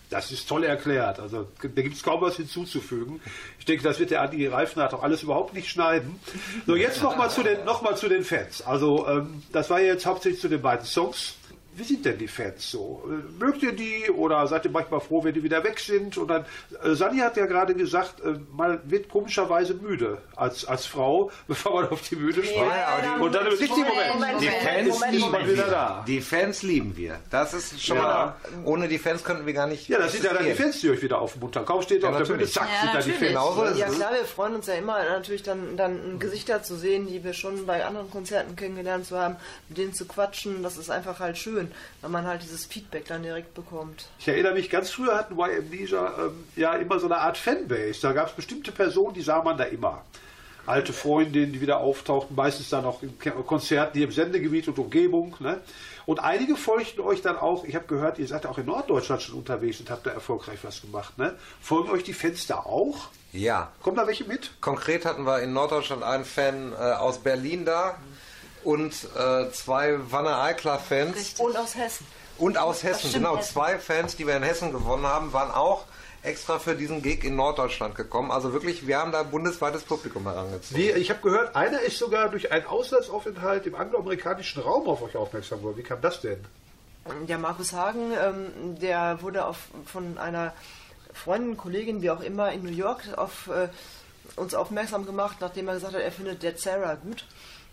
Das 0.10 0.32
ist 0.32 0.48
toll 0.48 0.64
erklärt. 0.64 1.20
Also 1.20 1.48
da 1.62 1.68
gibt 1.82 1.96
es 1.96 2.02
kaum 2.04 2.22
was 2.22 2.38
hinzuzufügen. 2.38 3.20
Ich 3.60 3.66
denke, 3.66 3.84
das 3.84 4.00
wird 4.00 4.12
der 4.12 4.22
Andi 4.22 4.48
Reifnath 4.48 4.94
auch 4.94 5.04
alles 5.04 5.22
überhaupt 5.24 5.54
nicht 5.54 5.70
schneiden. 5.70 6.18
So, 6.66 6.76
jetzt 6.76 7.04
nochmal 7.04 7.30
zu, 7.30 7.44
den- 7.44 7.66
noch 7.66 7.94
zu 7.96 8.08
den 8.08 8.24
Fans. 8.24 8.62
Also 8.62 9.06
ähm, 9.08 9.44
das 9.52 9.70
war 9.70 9.82
jetzt 9.82 10.06
hauptsächlich 10.06 10.40
zu 10.40 10.48
den 10.48 10.62
beiden 10.62 10.86
Songs. 10.86 11.36
Wie 11.78 11.84
sind 11.84 12.04
denn 12.06 12.18
die 12.18 12.28
Fans 12.28 12.72
so? 12.72 13.04
Mögt 13.40 13.62
ihr 13.62 13.72
die 13.72 14.10
oder 14.10 14.46
seid 14.48 14.66
ihr 14.66 14.72
manchmal 14.72 15.00
froh, 15.00 15.24
wenn 15.24 15.34
die 15.34 15.44
wieder 15.44 15.64
weg 15.64 15.80
sind? 15.80 16.18
Und 16.18 16.28
dann, 16.28 16.44
äh, 16.84 16.96
Sani 16.96 17.20
hat 17.20 17.38
ja 17.38 17.46
gerade 17.46 17.76
gesagt, 17.76 18.20
äh, 18.22 18.34
man 18.52 18.80
wird 18.90 19.10
komischerweise 19.10 19.76
müde 19.76 20.18
als, 20.36 20.66
als 20.66 20.88
Frau, 20.88 21.30
bevor 21.48 21.82
man 21.82 21.90
auf 21.92 22.02
die 22.10 22.16
Bühne 22.16 22.34
steigt. 22.44 22.58
ja, 22.58 23.16
Und 23.20 23.34
dann 23.36 23.48
nicht 23.48 23.62
die 23.62 23.68
Moment. 23.68 24.14
Moment, 24.16 24.42
Die 24.42 24.48
Fans 24.48 24.90
Moment, 24.90 25.12
lieben 25.14 25.26
Moment. 25.26 25.48
wir. 25.48 25.54
wieder 25.54 25.68
da. 25.70 26.04
Die 26.08 26.22
Fans 26.22 26.64
lieben 26.64 26.98
wir. 26.98 27.20
Das 27.30 27.54
ist 27.54 27.80
schon 27.84 27.98
Ja. 27.98 28.04
mal. 28.04 28.36
Ohne 28.66 28.88
die 28.88 28.98
Fans 28.98 29.24
könnten 29.24 29.46
wir 29.46 29.54
gar 29.54 29.68
nicht. 29.68 29.88
Ja, 29.88 30.00
das 30.00 30.14
sind 30.14 30.24
ja 30.24 30.34
dann 30.34 30.46
die. 30.46 30.54
Fans, 30.54 30.82
die 30.82 30.90
euch 30.90 31.02
wieder 31.04 31.20
aufmuntern. 31.22 31.64
Kaum 31.66 31.84
steht 31.84 32.02
Ja, 32.02 32.10
auf 32.10 32.18
der 32.18 32.24
Bühne, 32.26 32.38
natürlich. 32.38 32.54
zack, 32.54 32.68
Ja, 32.74 32.82
sind 32.82 32.88
da 32.96 33.02
die 33.02 33.10
natürlich. 33.12 33.18
Fans. 33.20 33.56
Genauso 33.56 33.80
Ja 33.80 33.88
klar, 33.90 34.12
wir 34.14 34.26
freuen 34.26 34.56
uns 34.56 34.66
ja 34.66 34.74
immer 34.74 34.98
natürlich 35.04 35.44
dann, 35.44 35.78
dann 35.78 36.18
Gesichter 36.18 36.64
zu 36.64 36.76
sehen, 36.76 37.06
die 37.06 37.24
wir 37.24 37.34
schon 37.34 37.68
bei 37.68 37.86
anderen 37.86 38.10
Konzerten 38.10 38.56
kennengelernt 38.56 39.06
zu 39.06 39.18
haben, 39.20 39.36
mit 39.70 39.78
denen 39.78 39.94
zu 39.94 40.06
quatschen, 40.08 40.64
das 40.64 40.78
ist 40.78 40.90
einfach 40.90 41.20
halt 41.20 41.38
schön, 41.38 41.67
weil 42.02 42.10
man 42.10 42.26
halt 42.26 42.44
dieses 42.44 42.66
Feedback 42.66 43.06
dann 43.06 43.24
direkt 43.24 43.54
bekommt. 43.54 44.08
Ich 44.20 44.28
erinnere 44.28 44.54
mich, 44.54 44.70
ganz 44.70 44.90
früher 44.90 45.16
hatten 45.18 45.38
YM 45.38 45.72
Leisure 45.72 46.14
ähm, 46.20 46.44
ja 46.56 46.74
immer 46.74 47.00
so 47.00 47.06
eine 47.08 47.18
Art 47.18 47.38
Fanbase. 47.38 48.02
Da 48.02 48.14
gab 48.14 48.30
es 48.30 48.34
bestimmte 48.34 48.72
Personen, 48.72 49.14
die 49.14 49.22
sah 49.22 49.42
man 49.42 49.58
da 49.58 49.66
immer. 49.66 50.04
Alte 50.66 50.92
Freundinnen, 50.92 51.54
die 51.54 51.62
wieder 51.62 51.80
auftauchten, 51.80 52.36
meistens 52.36 52.70
dann 52.70 52.84
auch 52.84 53.02
in 53.02 53.18
Konzerten 53.18 53.98
hier 53.98 54.08
im 54.08 54.12
Sendegebiet 54.12 54.68
und 54.68 54.78
Umgebung. 54.78 55.36
Ne? 55.40 55.62
Und 56.06 56.20
einige 56.20 56.58
folgten 56.58 57.02
euch 57.02 57.22
dann 57.22 57.38
auch, 57.38 57.64
ich 57.64 57.76
habe 57.76 57.86
gehört, 57.86 58.20
ihr 58.20 58.28
seid 58.28 58.46
auch 58.46 58.58
in 58.58 58.66
Norddeutschland 58.66 59.22
schon 59.22 59.36
unterwegs 59.36 59.80
und 59.80 59.90
habt 59.90 60.06
da 60.06 60.12
erfolgreich 60.12 60.60
was 60.64 60.82
gemacht. 60.82 61.18
Ne? 61.18 61.36
Folgen 61.62 61.90
euch 61.90 62.04
die 62.04 62.14
Fans 62.14 62.48
da 62.48 62.60
auch? 62.60 63.10
Ja. 63.32 63.72
Kommen 63.82 63.98
da 63.98 64.08
welche 64.08 64.26
mit? 64.26 64.52
Konkret 64.62 65.06
hatten 65.06 65.26
wir 65.26 65.42
in 65.42 65.54
Norddeutschland 65.54 66.04
einen 66.04 66.26
Fan 66.26 66.74
äh, 66.74 66.76
aus 66.76 67.20
Berlin 67.20 67.66
da. 67.66 67.98
Und 68.68 68.94
äh, 69.16 69.50
zwei 69.52 69.98
Wanne 70.12 70.38
Eikler-Fans 70.40 71.16
Richtig. 71.16 71.40
Und 71.40 71.56
aus 71.56 71.76
Hessen. 71.76 72.06
und 72.38 72.58
aus 72.58 72.84
Hessen. 72.84 73.14
Genau, 73.14 73.38
Hessen. 73.38 73.54
zwei 73.54 73.80
Fans, 73.80 74.18
die 74.18 74.28
wir 74.28 74.36
in 74.36 74.44
Hessen 74.44 74.74
gewonnen 74.74 75.08
haben, 75.08 75.32
waren 75.32 75.52
auch 75.52 75.86
extra 76.22 76.60
für 76.60 76.76
diesen 76.76 77.02
Gig 77.02 77.24
in 77.24 77.38
Norddeutschland 77.38 77.96
gekommen. 77.96 78.30
Also 78.30 78.52
wirklich, 78.52 78.86
wir 78.86 78.98
haben 78.98 79.14
da 79.14 79.24
bundesweites 79.24 79.84
Publikum 79.84 80.24
herangezogen. 80.24 80.84
Wie, 80.84 80.92
ich 80.92 81.10
habe 81.10 81.22
gehört, 81.22 81.56
einer 81.56 81.80
ist 81.80 81.98
sogar 81.98 82.28
durch 82.28 82.52
einen 82.52 82.66
Auslandsaufenthalt 82.66 83.66
im 83.68 83.76
angloamerikanischen 83.76 84.62
Raum 84.62 84.86
auf 84.90 85.02
euch 85.02 85.16
aufmerksam 85.16 85.60
geworden. 85.60 85.78
Wie 85.78 85.84
kam 85.84 86.02
das 86.02 86.20
denn? 86.20 86.44
Der 87.30 87.38
Markus 87.38 87.72
Hagen, 87.72 88.12
ähm, 88.22 88.78
der 88.82 89.22
wurde 89.22 89.46
auf, 89.46 89.60
von 89.86 90.18
einer 90.18 90.54
Freundin, 91.14 91.56
Kollegin, 91.56 92.02
wie 92.02 92.12
auch 92.12 92.20
immer, 92.20 92.52
in 92.52 92.64
New 92.64 92.76
York 92.76 93.04
auf 93.16 93.48
äh, 93.48 93.70
uns 94.36 94.54
aufmerksam 94.54 95.06
gemacht, 95.06 95.38
nachdem 95.40 95.70
er 95.70 95.76
gesagt 95.76 95.94
hat, 95.94 96.02
er 96.02 96.12
findet 96.12 96.44
Dead 96.44 96.60
Sarah 96.60 96.96
gut. 96.96 97.24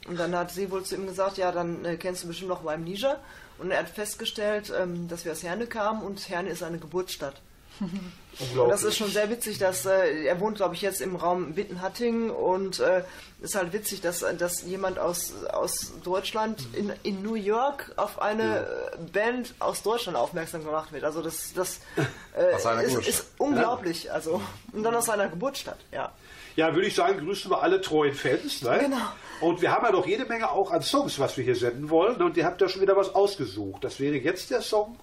Und 0.07 0.19
dann 0.19 0.37
hat 0.37 0.51
sie 0.51 0.71
wohl 0.71 0.85
zu 0.85 0.97
ihm 0.97 1.07
gesagt, 1.07 1.39
ja, 1.39 1.51
dann 1.53 1.85
äh, 1.85 1.97
kennst 1.97 2.25
du 2.25 2.29
bestimmt 2.29 2.51
noch 2.51 2.67
Amnesia. 2.67 3.19
Und 3.59 3.71
er 3.71 3.81
hat 3.81 3.89
festgestellt, 3.89 4.73
ähm, 4.77 5.09
dass 5.09 5.25
wir 5.25 5.33
aus 5.33 5.43
Herne 5.43 5.67
kamen 5.67 6.03
und 6.03 6.29
Herne 6.29 6.51
ist 6.51 6.63
eine 6.63 6.79
Geburtsstadt. 6.79 7.41
Und 7.81 8.49
Unglaublich. 8.49 8.73
das 8.73 8.83
ist 8.83 8.97
schon 8.97 9.11
sehr 9.11 9.31
witzig, 9.31 9.59
dass 9.59 9.87
äh, 9.87 10.25
er 10.25 10.41
wohnt, 10.41 10.57
glaube 10.57 10.75
ich, 10.75 10.83
jetzt 10.83 11.01
im 11.01 11.15
Raum 11.15 11.55
Wittenhatting 11.55 12.31
und 12.31 12.81
äh, 12.81 13.05
ist 13.41 13.55
halt 13.55 13.73
witzig, 13.73 14.01
dass, 14.01 14.23
äh, 14.23 14.35
dass 14.35 14.63
jemand 14.63 14.99
aus, 14.99 15.45
aus 15.53 15.93
Deutschland 16.03 16.67
in, 16.73 16.93
in 17.05 17.23
New 17.23 17.37
York 17.37 17.93
auf 17.95 18.21
eine 18.21 18.67
äh, 18.67 18.97
Band 19.13 19.55
aus 19.61 19.85
Deutschland 19.85 20.19
aufmerksam 20.19 20.65
gemacht 20.65 20.93
wird. 20.93 21.05
Also 21.05 21.23
das, 21.23 21.53
das 21.55 21.79
äh, 22.37 22.85
ist, 22.85 23.07
ist 23.07 23.27
unglaublich. 23.39 24.11
Also 24.13 24.43
und 24.73 24.83
dann 24.83 24.97
aus 24.97 25.07
seiner 25.07 25.29
Geburtsstadt, 25.29 25.79
ja. 25.93 26.13
Ja, 26.57 26.75
würde 26.75 26.89
ich 26.89 26.95
sagen, 26.95 27.25
grüßen 27.25 27.51
wir 27.51 27.63
alle 27.63 27.81
treuen 27.81 28.15
Fans. 28.15 28.63
Ne? 28.63 28.79
Genau. 28.81 28.97
Und 29.41 29.61
wir 29.61 29.73
haben 29.73 29.85
ja 29.85 29.93
noch 29.93 30.07
jede 30.07 30.25
Menge 30.25 30.51
auch 30.51 30.71
an 30.71 30.83
Songs, 30.83 31.19
was 31.19 31.37
wir 31.37 31.45
hier 31.45 31.57
senden 31.57 31.91
wollen. 31.91 32.23
Und 32.23 32.37
ihr 32.37 32.45
habt 32.45 32.61
da 32.61 32.69
schon 32.69 32.83
wieder 32.83 32.97
was 32.97 33.15
ausgesucht. 33.15 33.85
Das 33.85 34.01
wäre 34.01 34.17
jetzt 34.17 34.51
der 34.51 34.63
Song. 34.63 34.97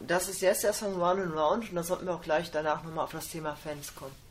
Das 0.00 0.28
ist 0.28 0.40
jetzt 0.42 0.64
der 0.64 0.72
Song 0.72 1.00
Round 1.00 1.20
and 1.20 1.34
Round 1.34 1.68
und 1.70 1.76
dann 1.76 1.84
sollten 1.84 2.06
wir 2.06 2.14
auch 2.14 2.22
gleich 2.22 2.50
danach 2.50 2.82
nochmal 2.84 3.04
auf 3.04 3.12
das 3.12 3.28
Thema 3.28 3.56
Fans 3.56 3.94
kommen. 3.94 4.23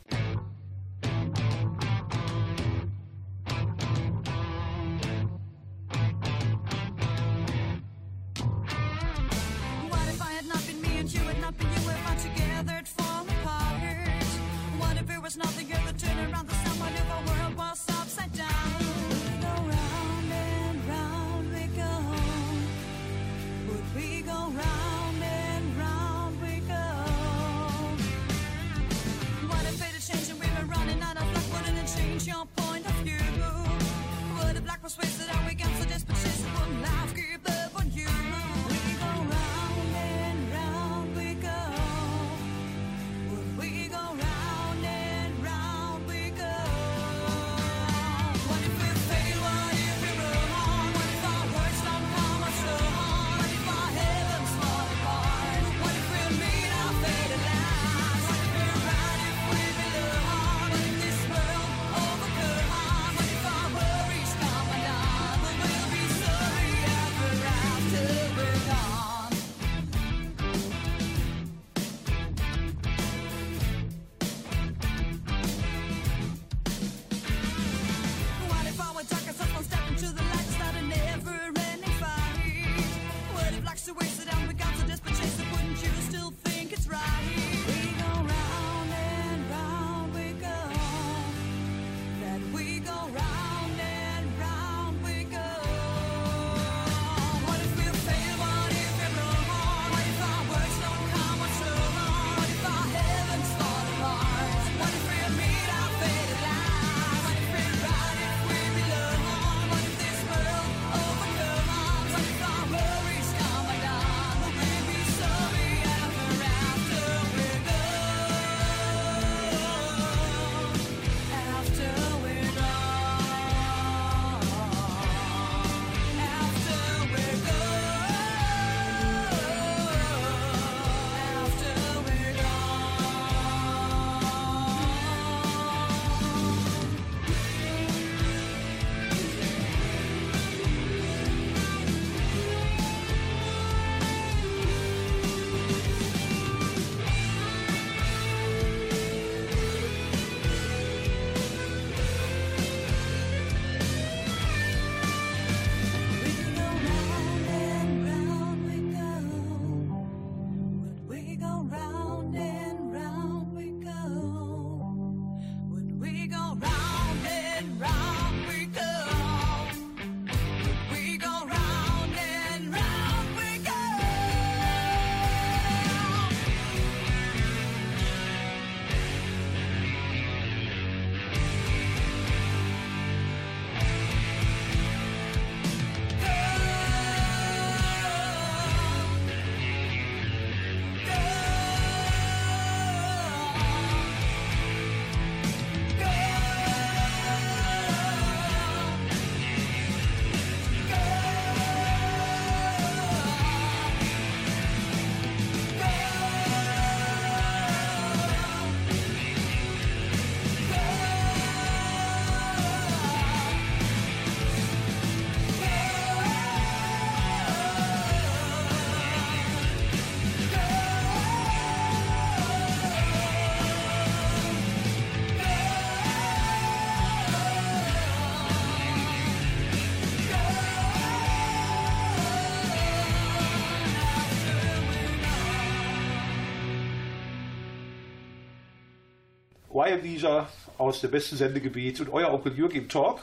Why 239.74 239.92
Amnesia 239.92 240.48
aus 240.78 241.00
dem 241.00 241.10
besten 241.10 241.36
Sendegebiet 241.36 242.00
und 242.00 242.08
euer 242.12 242.32
Onkel 242.32 242.56
Jürg 242.56 242.76
im 242.76 242.88
Talk. 242.88 243.18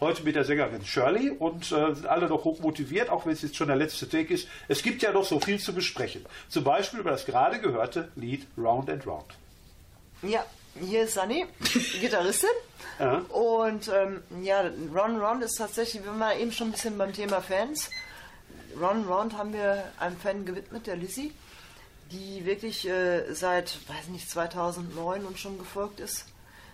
Heute 0.00 0.22
mit 0.22 0.36
der 0.36 0.44
Sängerin 0.44 0.84
Shirley 0.84 1.30
und 1.30 1.72
äh, 1.72 1.94
sind 1.94 2.04
alle 2.04 2.28
noch 2.28 2.44
hoch 2.44 2.60
motiviert, 2.60 3.08
auch 3.08 3.24
wenn 3.24 3.32
es 3.32 3.40
jetzt 3.40 3.56
schon 3.56 3.68
der 3.68 3.76
letzte 3.76 4.06
Take 4.06 4.34
ist. 4.34 4.46
Es 4.68 4.82
gibt 4.82 5.00
ja 5.00 5.12
noch 5.12 5.24
so 5.24 5.40
viel 5.40 5.58
zu 5.58 5.72
besprechen. 5.72 6.26
Zum 6.50 6.62
Beispiel 6.62 7.00
über 7.00 7.10
das 7.10 7.24
gerade 7.24 7.58
gehörte 7.58 8.10
Lied 8.16 8.46
Round 8.58 8.90
and 8.90 9.06
Round. 9.06 9.24
Ja, 10.20 10.44
hier 10.78 11.04
ist 11.04 11.14
Sunny, 11.14 11.46
Gitarristin. 12.02 12.50
Ja. 12.98 13.20
Und 13.30 13.88
ähm, 13.88 14.22
ja, 14.42 14.60
Ron 14.94 15.18
Ron 15.18 15.40
ist 15.40 15.56
tatsächlich, 15.56 16.04
wir 16.04 16.20
waren 16.20 16.38
eben 16.38 16.52
schon 16.52 16.68
ein 16.68 16.72
bisschen 16.72 16.98
beim 16.98 17.14
Thema 17.14 17.40
Fans. 17.40 17.88
Ron 18.78 19.06
Ron 19.06 19.38
haben 19.38 19.54
wir 19.54 19.84
einem 19.98 20.18
Fan 20.18 20.44
gewidmet, 20.44 20.86
der 20.86 20.96
Lizzie, 20.96 21.32
die 22.12 22.44
wirklich 22.44 22.86
äh, 22.88 23.32
seit, 23.34 23.78
weiß 23.88 24.08
nicht, 24.08 24.28
2009 24.30 25.24
und 25.24 25.38
schon 25.38 25.58
gefolgt 25.58 26.00
ist. 26.00 26.26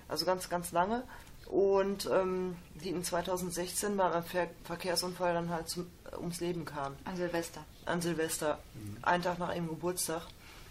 Also 0.09 0.27
ganz, 0.27 0.49
ganz 0.49 0.73
lange. 0.73 1.03
Und 1.47 2.09
ähm, 2.13 2.57
die 2.75 2.91
in 2.91 3.03
2016 3.03 3.97
bei 3.97 4.11
einem 4.11 4.23
Ver 4.25 4.47
Verkehrsunfall 4.65 5.35
dann 5.35 5.51
halt 5.51 5.69
zum, 5.69 5.87
ums 6.17 6.41
Leben 6.41 6.65
kam 6.65 6.95
An 7.05 7.17
Silvester. 7.17 7.65
an 7.87 8.01
Silvester, 8.01 8.59
einen 9.03 9.23
Tag 9.25 9.39
nach 9.39 9.53
ihrem 9.53 9.69
Geburtstag. 9.69 10.23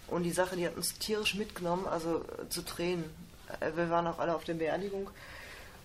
Und 0.08 0.24
die 0.24 0.32
Sache, 0.32 0.56
die 0.56 0.66
hat 0.66 0.76
uns 0.78 0.98
tierisch 0.98 1.36
mitgenommen, 1.36 1.86
also 1.86 2.24
äh, 2.42 2.50
zu 2.50 2.64
Tränen. 2.64 3.06
Äh, 3.60 3.72
Wir 3.76 3.90
waren 3.90 4.08
auch 4.08 4.20
alle 4.20 4.36
auf 4.36 4.44
der 4.46 4.54
Beerdigung. 4.56 5.10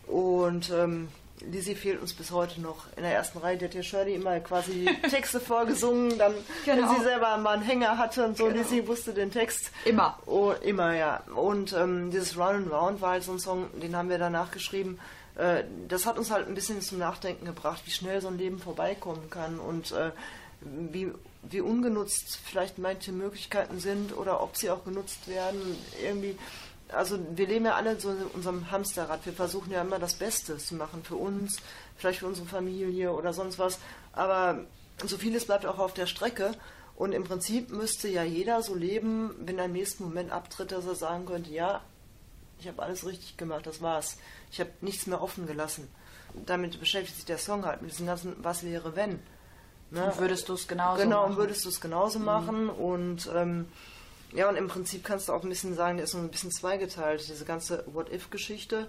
Und 0.07 0.70
ähm, 0.70 1.09
Lizzie 1.41 1.74
fehlt 1.74 2.01
uns 2.01 2.12
bis 2.14 2.30
heute 2.30 2.61
noch. 2.61 2.87
In 2.97 3.03
der 3.03 3.12
ersten 3.12 3.39
Reihe, 3.39 3.57
die 3.57 3.64
hat 3.66 3.74
ja 3.74 3.82
Shirley 3.82 4.14
immer 4.14 4.39
quasi 4.41 4.87
Texte 5.11 5.41
vorgesungen, 5.41 6.16
dann, 6.18 6.35
Genau. 6.64 6.89
wenn 6.89 6.97
sie 6.97 7.03
selber 7.03 7.37
mal 7.39 7.55
einen 7.55 7.62
Hänger 7.62 7.99
hatte 7.99 8.24
und 8.24 8.37
so, 8.37 8.45
Genau. 8.47 8.59
Lizzie 8.59 8.87
wusste 8.87 9.12
den 9.12 9.30
Text. 9.30 9.70
Immer. 9.85 10.18
Oh, 10.26 10.53
immer, 10.62 10.95
ja. 10.95 11.22
Und 11.35 11.72
ähm, 11.72 12.11
dieses 12.11 12.37
Run 12.37 12.57
and 12.57 12.70
Round 12.72 13.01
war 13.01 13.11
halt 13.12 13.24
so 13.24 13.32
ein 13.32 13.39
Song, 13.41 13.66
den 13.80 13.97
haben 13.97 14.09
wir 14.09 14.18
danach 14.18 14.51
geschrieben. 14.53 14.99
Äh, 15.37 15.64
das 15.89 16.07
hat 16.07 16.18
uns 16.18 16.30
halt 16.30 16.47
ein 16.49 16.55
bisschen 16.55 16.80
zum 16.80 16.99
Nachdenken 16.99 17.45
gebracht, 17.47 17.82
wie 17.85 17.91
schnell 17.91 18.20
so 18.20 18.28
ein 18.28 18.39
Leben 18.39 18.59
vorbeikommen 18.61 19.28
kann 19.28 19.59
und 19.59 19.93
äh, 19.93 20.12
wie, 20.61 21.11
wie 21.43 21.61
ungenutzt 21.61 22.39
vielleicht 22.43 22.78
manche 22.78 23.12
Möglichkeiten 23.12 23.80
sind 23.80 24.16
oder 24.16 24.41
ob 24.43 24.57
sie 24.57 24.70
auch 24.70 24.85
genutzt 24.85 25.28
werden. 25.28 25.61
Irgendwie, 26.03 26.39
also 26.95 27.18
wir 27.34 27.47
leben 27.47 27.64
ja 27.66 27.74
alle 27.74 27.99
so 28.01 28.11
in 28.11 28.22
unserem 28.34 28.70
Hamsterrad. 28.70 29.24
Wir 29.26 29.32
versuchen 29.32 29.70
ja 29.70 29.82
immer 29.82 29.99
das 29.99 30.14
Beste 30.14 30.59
zu 30.59 30.74
machen 30.74 31.03
für 31.05 31.16
uns, 31.16 31.59
vielleicht 31.97 32.20
für 32.20 32.26
unsere 32.26 32.47
Familie 32.47 33.12
oder 33.12 33.32
sonst 33.32 33.59
was. 33.59 33.78
Aber 34.12 34.61
so 35.05 35.16
vieles 35.18 35.47
bleibt 35.47 35.66
auch 35.66 35.78
auf 35.78 35.95
der 35.95 36.07
Strecke. 36.07 36.53
Und 36.97 37.12
im 37.12 37.24
Prinzip 37.24 37.70
müsste 37.70 38.09
ja 38.09 38.22
jeder 38.22 38.62
so 38.62 38.74
leben, 38.74 39.34
wenn 39.40 39.59
er 39.59 39.64
im 39.64 39.72
nächsten 39.72 40.05
Moment 40.05 40.30
abtritt, 40.30 40.70
dass 40.70 40.86
er 40.86 40.95
sagen 40.95 41.26
könnte, 41.26 41.51
ja, 41.51 41.80
ich 42.61 42.68
habe 42.68 42.82
alles 42.82 43.05
richtig 43.05 43.36
gemacht, 43.36 43.66
das 43.66 43.82
war's. 43.82 44.16
Ich 44.53 44.61
habe 44.61 44.70
nichts 44.80 45.07
mehr 45.07 45.20
offen 45.20 45.47
gelassen. 45.47 45.88
Damit 46.47 46.78
beschäftigt 46.78 47.16
sich 47.16 47.24
der 47.24 47.38
Song 47.38 47.64
halt 47.64 47.82
mit 47.82 47.90
diesem 47.90 48.07
ganzen 48.07 48.36
Was 48.42 48.62
wäre 48.62 48.95
wenn. 48.97 49.20
Ne? 49.90 50.05
Und 50.07 50.18
würdest 50.18 50.49
du 50.49 50.55
es 50.55 50.66
genauso 50.68 51.03
Genau, 51.03 51.22
machen? 51.22 51.32
und 51.32 51.36
würdest 51.38 51.64
du 51.64 51.68
es 51.68 51.80
genauso 51.80 52.18
machen. 52.20 52.68
Und 52.68 53.28
ähm, 53.34 53.66
ja, 54.35 54.49
und 54.49 54.57
im 54.57 54.68
Prinzip 54.68 55.05
kannst 55.05 55.28
du 55.28 55.32
auch 55.32 55.45
ein 55.45 55.49
bisschen 55.49 55.74
sagen, 55.74 55.97
der 55.97 56.05
ist 56.05 56.11
so 56.11 56.18
ein 56.18 56.28
bisschen 56.28 56.51
zweigeteilt, 56.51 57.26
diese 57.28 57.45
ganze 57.45 57.85
What-If-Geschichte. 57.87 58.89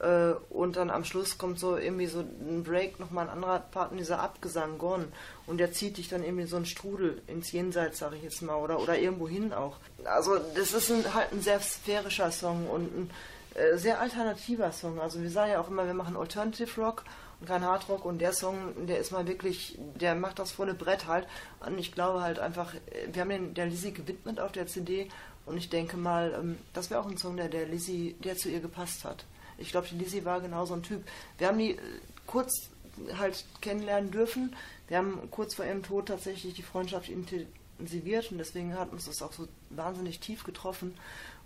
Äh, 0.00 0.32
und 0.48 0.76
dann 0.76 0.88
am 0.90 1.04
Schluss 1.04 1.36
kommt 1.36 1.58
so 1.58 1.76
irgendwie 1.76 2.06
so 2.06 2.20
ein 2.20 2.62
Break, 2.64 2.98
nochmal 2.98 3.26
ein 3.26 3.34
anderer 3.34 3.58
Part 3.58 3.92
in 3.92 3.98
dieser 3.98 4.20
Abgesang, 4.20 4.78
Gone. 4.78 5.08
Und 5.46 5.58
der 5.58 5.72
zieht 5.72 5.98
dich 5.98 6.08
dann 6.08 6.24
irgendwie 6.24 6.46
so 6.46 6.56
einen 6.56 6.64
Strudel 6.64 7.20
ins 7.26 7.52
Jenseits, 7.52 7.98
sage 7.98 8.16
ich 8.16 8.22
jetzt 8.22 8.40
mal, 8.40 8.56
oder, 8.56 8.80
oder 8.80 8.98
irgendwo 8.98 9.28
hin 9.28 9.52
auch. 9.52 9.76
Also 10.04 10.38
das 10.54 10.72
ist 10.72 10.90
ein, 10.90 11.14
halt 11.14 11.32
ein 11.32 11.42
sehr 11.42 11.60
sphärischer 11.60 12.30
Song 12.30 12.66
und 12.68 12.96
ein 12.96 13.10
äh, 13.54 13.76
sehr 13.76 14.00
alternativer 14.00 14.72
Song. 14.72 15.00
Also 15.00 15.20
wir 15.20 15.30
sagen 15.30 15.52
ja 15.52 15.60
auch 15.60 15.68
immer, 15.68 15.86
wir 15.86 15.94
machen 15.94 16.16
Alternative 16.16 16.80
Rock 16.80 17.04
und 17.40 17.46
kein 17.46 17.64
Hard 17.64 17.88
Rock 17.88 18.04
und 18.04 18.18
der 18.18 18.32
Song, 18.32 18.86
der 18.86 18.98
ist 18.98 19.12
mal 19.12 19.26
wirklich, 19.26 19.78
der 20.00 20.14
macht 20.14 20.38
das 20.38 20.50
volle 20.50 20.74
Brett 20.74 21.06
halt. 21.06 21.26
Und 21.64 21.78
ich 21.78 21.92
glaube 21.92 22.22
halt 22.22 22.38
einfach, 22.38 22.74
äh, 22.74 22.78
wir 23.12 23.22
haben 23.22 23.30
den 23.30 23.54
der 23.54 23.66
Lizzie 23.66 23.92
gewidmet 23.92 24.40
auf 24.40 24.52
der 24.52 24.66
CD 24.66 25.08
und 25.46 25.56
ich 25.56 25.70
denke 25.70 25.96
mal, 25.96 26.34
ähm, 26.38 26.58
das 26.72 26.90
wäre 26.90 27.00
auch 27.00 27.08
ein 27.08 27.18
Song, 27.18 27.36
der 27.36 27.48
der 27.48 27.66
Lizzie, 27.66 28.16
der 28.24 28.36
zu 28.36 28.48
ihr 28.48 28.60
gepasst 28.60 29.04
hat. 29.04 29.24
Ich 29.56 29.70
glaube, 29.70 29.88
die 29.88 29.96
Lizzie 29.96 30.24
war 30.24 30.40
genau 30.40 30.66
so 30.66 30.74
ein 30.74 30.82
Typ. 30.82 31.02
Wir 31.38 31.48
haben 31.48 31.58
die 31.58 31.72
äh, 31.72 31.80
kurz 32.26 32.70
halt 33.16 33.44
kennenlernen 33.60 34.10
dürfen. 34.10 34.54
Wir 34.88 34.98
haben 34.98 35.30
kurz 35.30 35.54
vor 35.54 35.64
ihrem 35.64 35.82
Tod 35.82 36.06
tatsächlich 36.06 36.54
die 36.54 36.62
Freundschaft 36.62 37.08
intensiviert 37.08 38.32
und 38.32 38.38
deswegen 38.38 38.76
hat 38.76 38.92
uns 38.92 39.04
das 39.04 39.22
auch 39.22 39.32
so 39.32 39.46
wahnsinnig 39.70 40.18
tief 40.18 40.44
getroffen. 40.44 40.96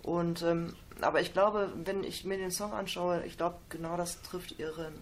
Und 0.02 0.42
ähm, 0.42 0.74
aber 1.00 1.20
ich 1.20 1.32
glaube, 1.32 1.72
wenn 1.84 2.02
ich 2.02 2.24
mir 2.24 2.38
den 2.38 2.50
Song 2.50 2.72
anschaue, 2.72 3.24
ich 3.26 3.36
glaube, 3.36 3.58
genau 3.68 3.96
das 3.96 4.22
trifft 4.22 4.58
ihren 4.58 4.94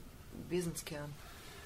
Wesenskern. 0.49 1.13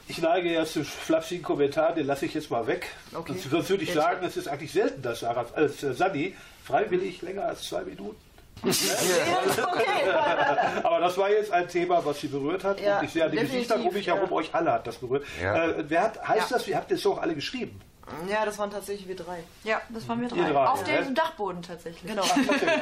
Ich 0.07 0.19
neige 0.19 0.53
ja 0.53 0.67
zu 0.67 0.85
flapsigen 0.85 1.43
Kommentaren, 1.43 1.95
den 1.95 2.07
lasse 2.07 2.27
ich 2.27 2.35
jetzt 2.35 2.51
mal 2.51 2.67
weg. 2.67 2.89
Okay. 3.15 3.33
Und 3.33 3.41
sonst 3.41 3.71
würde 3.71 3.83
ich 3.85 3.89
Jetzt- 3.91 3.99
sagen, 4.03 4.25
es 4.27 4.37
ist 4.37 4.49
eigentlich 4.49 4.73
selten, 4.73 5.01
dass 5.01 5.21
Sarah, 5.21 5.47
äh, 5.57 5.69
Sani 5.69 6.35
freiwillig 6.65 7.23
länger 7.23 7.47
als 7.47 7.63
zwei 7.69 7.83
Minuten. 7.85 8.17
okay. 8.65 10.11
Aber 10.83 11.01
das 11.01 11.17
war 11.19 11.31
jetzt 11.31 11.51
ein 11.51 11.69
Thema, 11.69 12.05
was 12.05 12.21
sie 12.21 12.29
berührt 12.29 12.65
hat. 12.65 12.81
Ja, 12.81 12.99
und 12.99 13.05
ich 13.07 13.13
sehe 13.13 13.25
an 13.25 13.31
die 13.31 13.37
definitiv, 13.39 13.69
Gesichter 13.69 13.89
um 13.89 13.95
mich 13.95 14.07
herum, 14.07 14.29
ja. 14.31 14.37
euch 14.37 14.55
alle 14.55 14.73
hat 14.73 14.87
das 14.87 14.97
berührt. 14.97 15.25
Ja. 15.43 15.69
Äh, 15.71 15.85
wer 15.89 16.03
hat, 16.03 16.29
heißt 16.29 16.51
Ja. 16.51 16.57
das, 16.59 16.69
ihr 16.69 16.77
habt 16.77 16.91
den 16.91 16.99
Song 16.99 17.19
alle 17.19 17.35
geschrieben? 17.35 17.81
Ja, 18.29 18.45
das 18.45 18.59
waren 18.59 18.71
tatsächlich 18.71 19.09
wir 19.09 19.17
drei. 19.17 19.43
Ja, 19.65 19.81
das 19.89 20.09
waren 20.09 20.21
wir 20.21 20.29
drei. 20.29 20.51
drei, 20.51 20.67
Auf 20.67 20.87
ja. 20.87 21.01
dem 21.03 21.15
Dachboden 21.15 21.63
tatsächlich. 21.63 22.11
Genau. 22.11 22.25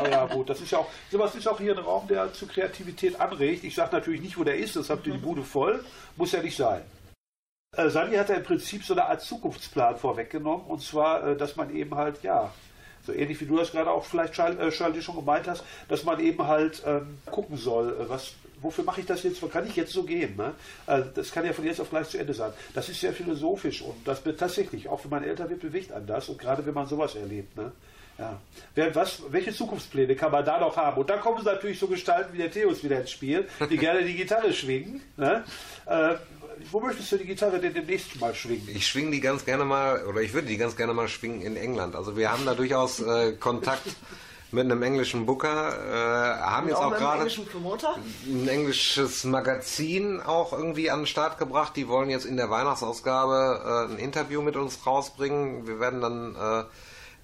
Oh 0.02 0.06
ja, 0.08 0.26
gut. 0.26 0.48
Das 0.50 0.60
ist 0.60 0.70
ja 0.70 0.78
auch, 0.78 0.88
sowas 1.10 1.34
ist 1.34 1.46
auch 1.46 1.58
hier 1.58 1.76
ein 1.76 1.84
Raum, 1.84 2.06
der 2.08 2.32
zu 2.32 2.46
Kreativität 2.46 3.20
anregt. 3.20 3.64
Ich 3.64 3.74
sage 3.74 3.94
natürlich 3.94 4.20
nicht, 4.20 4.36
wo 4.38 4.44
der 4.44 4.56
ist, 4.56 4.76
das 4.76 4.90
habt 4.90 5.06
ihr 5.06 5.12
die 5.12 5.18
Bude 5.18 5.42
voll. 5.42 5.84
Muss 6.16 6.32
ja 6.32 6.42
nicht 6.42 6.56
sein. 6.56 6.82
Äh, 7.76 7.88
Sandi 7.88 8.16
hat 8.16 8.28
ja 8.28 8.34
im 8.36 8.42
Prinzip 8.42 8.84
so 8.84 8.94
eine 8.94 9.04
Art 9.06 9.22
Zukunftsplan 9.22 9.96
vorweggenommen. 9.96 10.66
Und 10.66 10.82
zwar, 10.82 11.26
äh, 11.26 11.36
dass 11.36 11.56
man 11.56 11.74
eben 11.74 11.94
halt, 11.94 12.22
ja, 12.22 12.52
so 13.04 13.12
ähnlich 13.12 13.40
wie 13.40 13.46
du 13.46 13.56
das 13.56 13.72
gerade 13.72 13.90
auch 13.90 14.04
vielleicht, 14.04 14.34
Charl- 14.34 14.58
äh, 14.60 14.70
Charlie, 14.70 15.02
schon 15.02 15.16
gemeint 15.16 15.48
hast, 15.48 15.64
dass 15.88 16.04
man 16.04 16.20
eben 16.20 16.46
halt 16.46 16.82
ähm, 16.86 17.18
gucken 17.30 17.56
soll, 17.56 17.96
äh, 18.00 18.08
was, 18.08 18.34
wofür 18.62 18.84
mache 18.84 19.00
ich 19.00 19.06
das 19.06 19.22
jetzt, 19.22 19.42
kann 19.50 19.66
ich 19.66 19.76
jetzt 19.76 19.92
so 19.92 20.04
gehen? 20.04 20.36
Ne? 20.36 20.54
Äh, 20.86 21.02
das 21.14 21.32
kann 21.32 21.44
ja 21.44 21.52
von 21.52 21.64
jetzt 21.64 21.80
auf 21.80 21.90
gleich 21.90 22.08
zu 22.08 22.18
Ende 22.18 22.34
sein. 22.34 22.52
Das 22.74 22.88
ist 22.88 23.00
sehr 23.00 23.12
philosophisch 23.12 23.82
und 23.82 24.06
das 24.06 24.24
wird 24.24 24.40
tatsächlich, 24.40 24.88
auch 24.88 25.04
wenn 25.04 25.10
man 25.10 25.24
älter 25.24 25.50
wird, 25.50 25.60
bewegt 25.60 25.92
an 25.92 26.06
das 26.06 26.28
und 26.28 26.38
gerade 26.38 26.64
wenn 26.64 26.74
man 26.74 26.86
sowas 26.86 27.14
erlebt. 27.14 27.56
Ne? 27.56 27.72
Ja. 28.18 28.40
Wer, 28.74 28.94
was, 28.94 29.22
welche 29.30 29.52
Zukunftspläne 29.52 30.14
kann 30.14 30.30
man 30.30 30.44
da 30.44 30.60
noch 30.60 30.76
haben? 30.76 31.00
Und 31.00 31.10
dann 31.10 31.20
kommen 31.20 31.42
natürlich 31.44 31.78
so 31.78 31.86
Gestalten 31.88 32.32
wie 32.32 32.38
der 32.38 32.50
Theos 32.50 32.84
wieder 32.84 33.00
ins 33.00 33.10
Spiel, 33.10 33.48
die 33.70 33.76
gerne 33.76 34.04
die 34.04 34.14
Gitarre 34.14 34.52
schwingen. 34.52 35.00
Ne? 35.16 35.44
Äh, 35.86 36.14
wo 36.70 36.80
möchtest 36.80 37.10
du 37.10 37.16
die 37.16 37.24
Gitarre 37.24 37.58
denn 37.58 37.74
demnächst 37.74 38.20
mal 38.20 38.34
schwingen? 38.34 38.68
Ich 38.68 38.86
schwinge 38.86 39.10
die 39.10 39.20
ganz 39.20 39.44
gerne 39.44 39.64
mal, 39.64 40.04
oder 40.06 40.20
ich 40.20 40.32
würde 40.32 40.48
die 40.48 40.56
ganz 40.56 40.76
gerne 40.76 40.92
mal 40.92 41.08
schwingen 41.08 41.42
in 41.42 41.56
England. 41.56 41.96
Also 41.96 42.16
wir 42.16 42.30
haben 42.30 42.44
da 42.44 42.54
durchaus 42.54 43.00
äh, 43.00 43.32
Kontakt 43.32 43.88
mit 44.52 44.64
einem 44.64 44.82
englischen 44.82 45.24
Booker, 45.24 45.48
äh, 45.50 46.40
haben 46.42 46.68
jetzt 46.68 46.76
auch 46.76 46.92
auch 46.92 46.98
gerade 46.98 47.28
ein 48.26 48.48
englisches 48.48 49.24
Magazin 49.24 50.20
auch 50.20 50.52
irgendwie 50.52 50.90
an 50.90 51.00
den 51.00 51.06
Start 51.06 51.38
gebracht. 51.38 51.74
Die 51.74 51.88
wollen 51.88 52.10
jetzt 52.10 52.26
in 52.26 52.36
der 52.36 52.50
Weihnachtsausgabe 52.50 53.88
äh, 53.88 53.92
ein 53.92 53.98
Interview 53.98 54.42
mit 54.42 54.56
uns 54.56 54.86
rausbringen. 54.86 55.66
Wir 55.66 55.80
werden 55.80 56.02
dann 56.02 56.36
äh, 56.36 56.64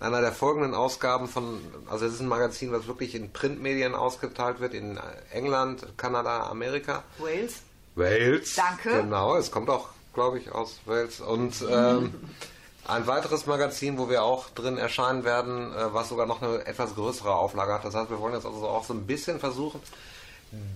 in 0.01 0.07
einer 0.07 0.23
der 0.23 0.33
folgenden 0.33 0.75
Ausgaben 0.75 1.29
von, 1.29 1.61
also 1.91 2.07
es 2.07 2.15
ist 2.15 2.21
ein 2.21 2.29
Magazin, 2.29 2.73
was 2.73 2.87
wirklich 2.87 3.15
in 3.15 3.31
Printmedien 3.31 3.95
ausgeteilt 3.95 4.61
wird, 4.61 4.73
in 4.73 4.99
England, 5.31 5.87
Kanada, 5.99 6.47
Amerika. 6.47 7.03
Wales. 7.19 7.63
Wales. 7.95 8.55
Danke. 8.55 9.03
Genau, 9.03 9.37
es 9.37 9.51
kommt 9.51 9.69
auch, 9.69 9.89
glaube 10.15 10.39
ich, 10.39 10.51
aus 10.53 10.81
Wales. 10.87 11.21
Und 11.21 11.63
ähm, 11.69 12.15
ein 12.89 13.07
weiteres 13.07 13.47
Magazin, 13.47 13.99
wo 13.99 14.09
wir 14.11 14.23
auch 14.23 14.49
drin 14.51 14.79
erscheinen 14.79 15.25
werden, 15.25 15.73
äh, 15.75 15.93
was 15.95 16.09
sogar 16.09 16.27
noch 16.27 16.43
eine 16.43 16.67
etwas 16.67 16.95
größere 16.95 17.35
Auflage 17.35 17.73
hat. 17.75 17.85
Das 17.85 17.95
heißt, 17.95 18.11
wir 18.11 18.19
wollen 18.21 18.35
jetzt 18.35 18.47
also 18.47 18.67
auch 18.67 18.85
so 18.85 18.95
ein 18.95 19.07
bisschen 19.07 19.39
versuchen, 19.41 19.81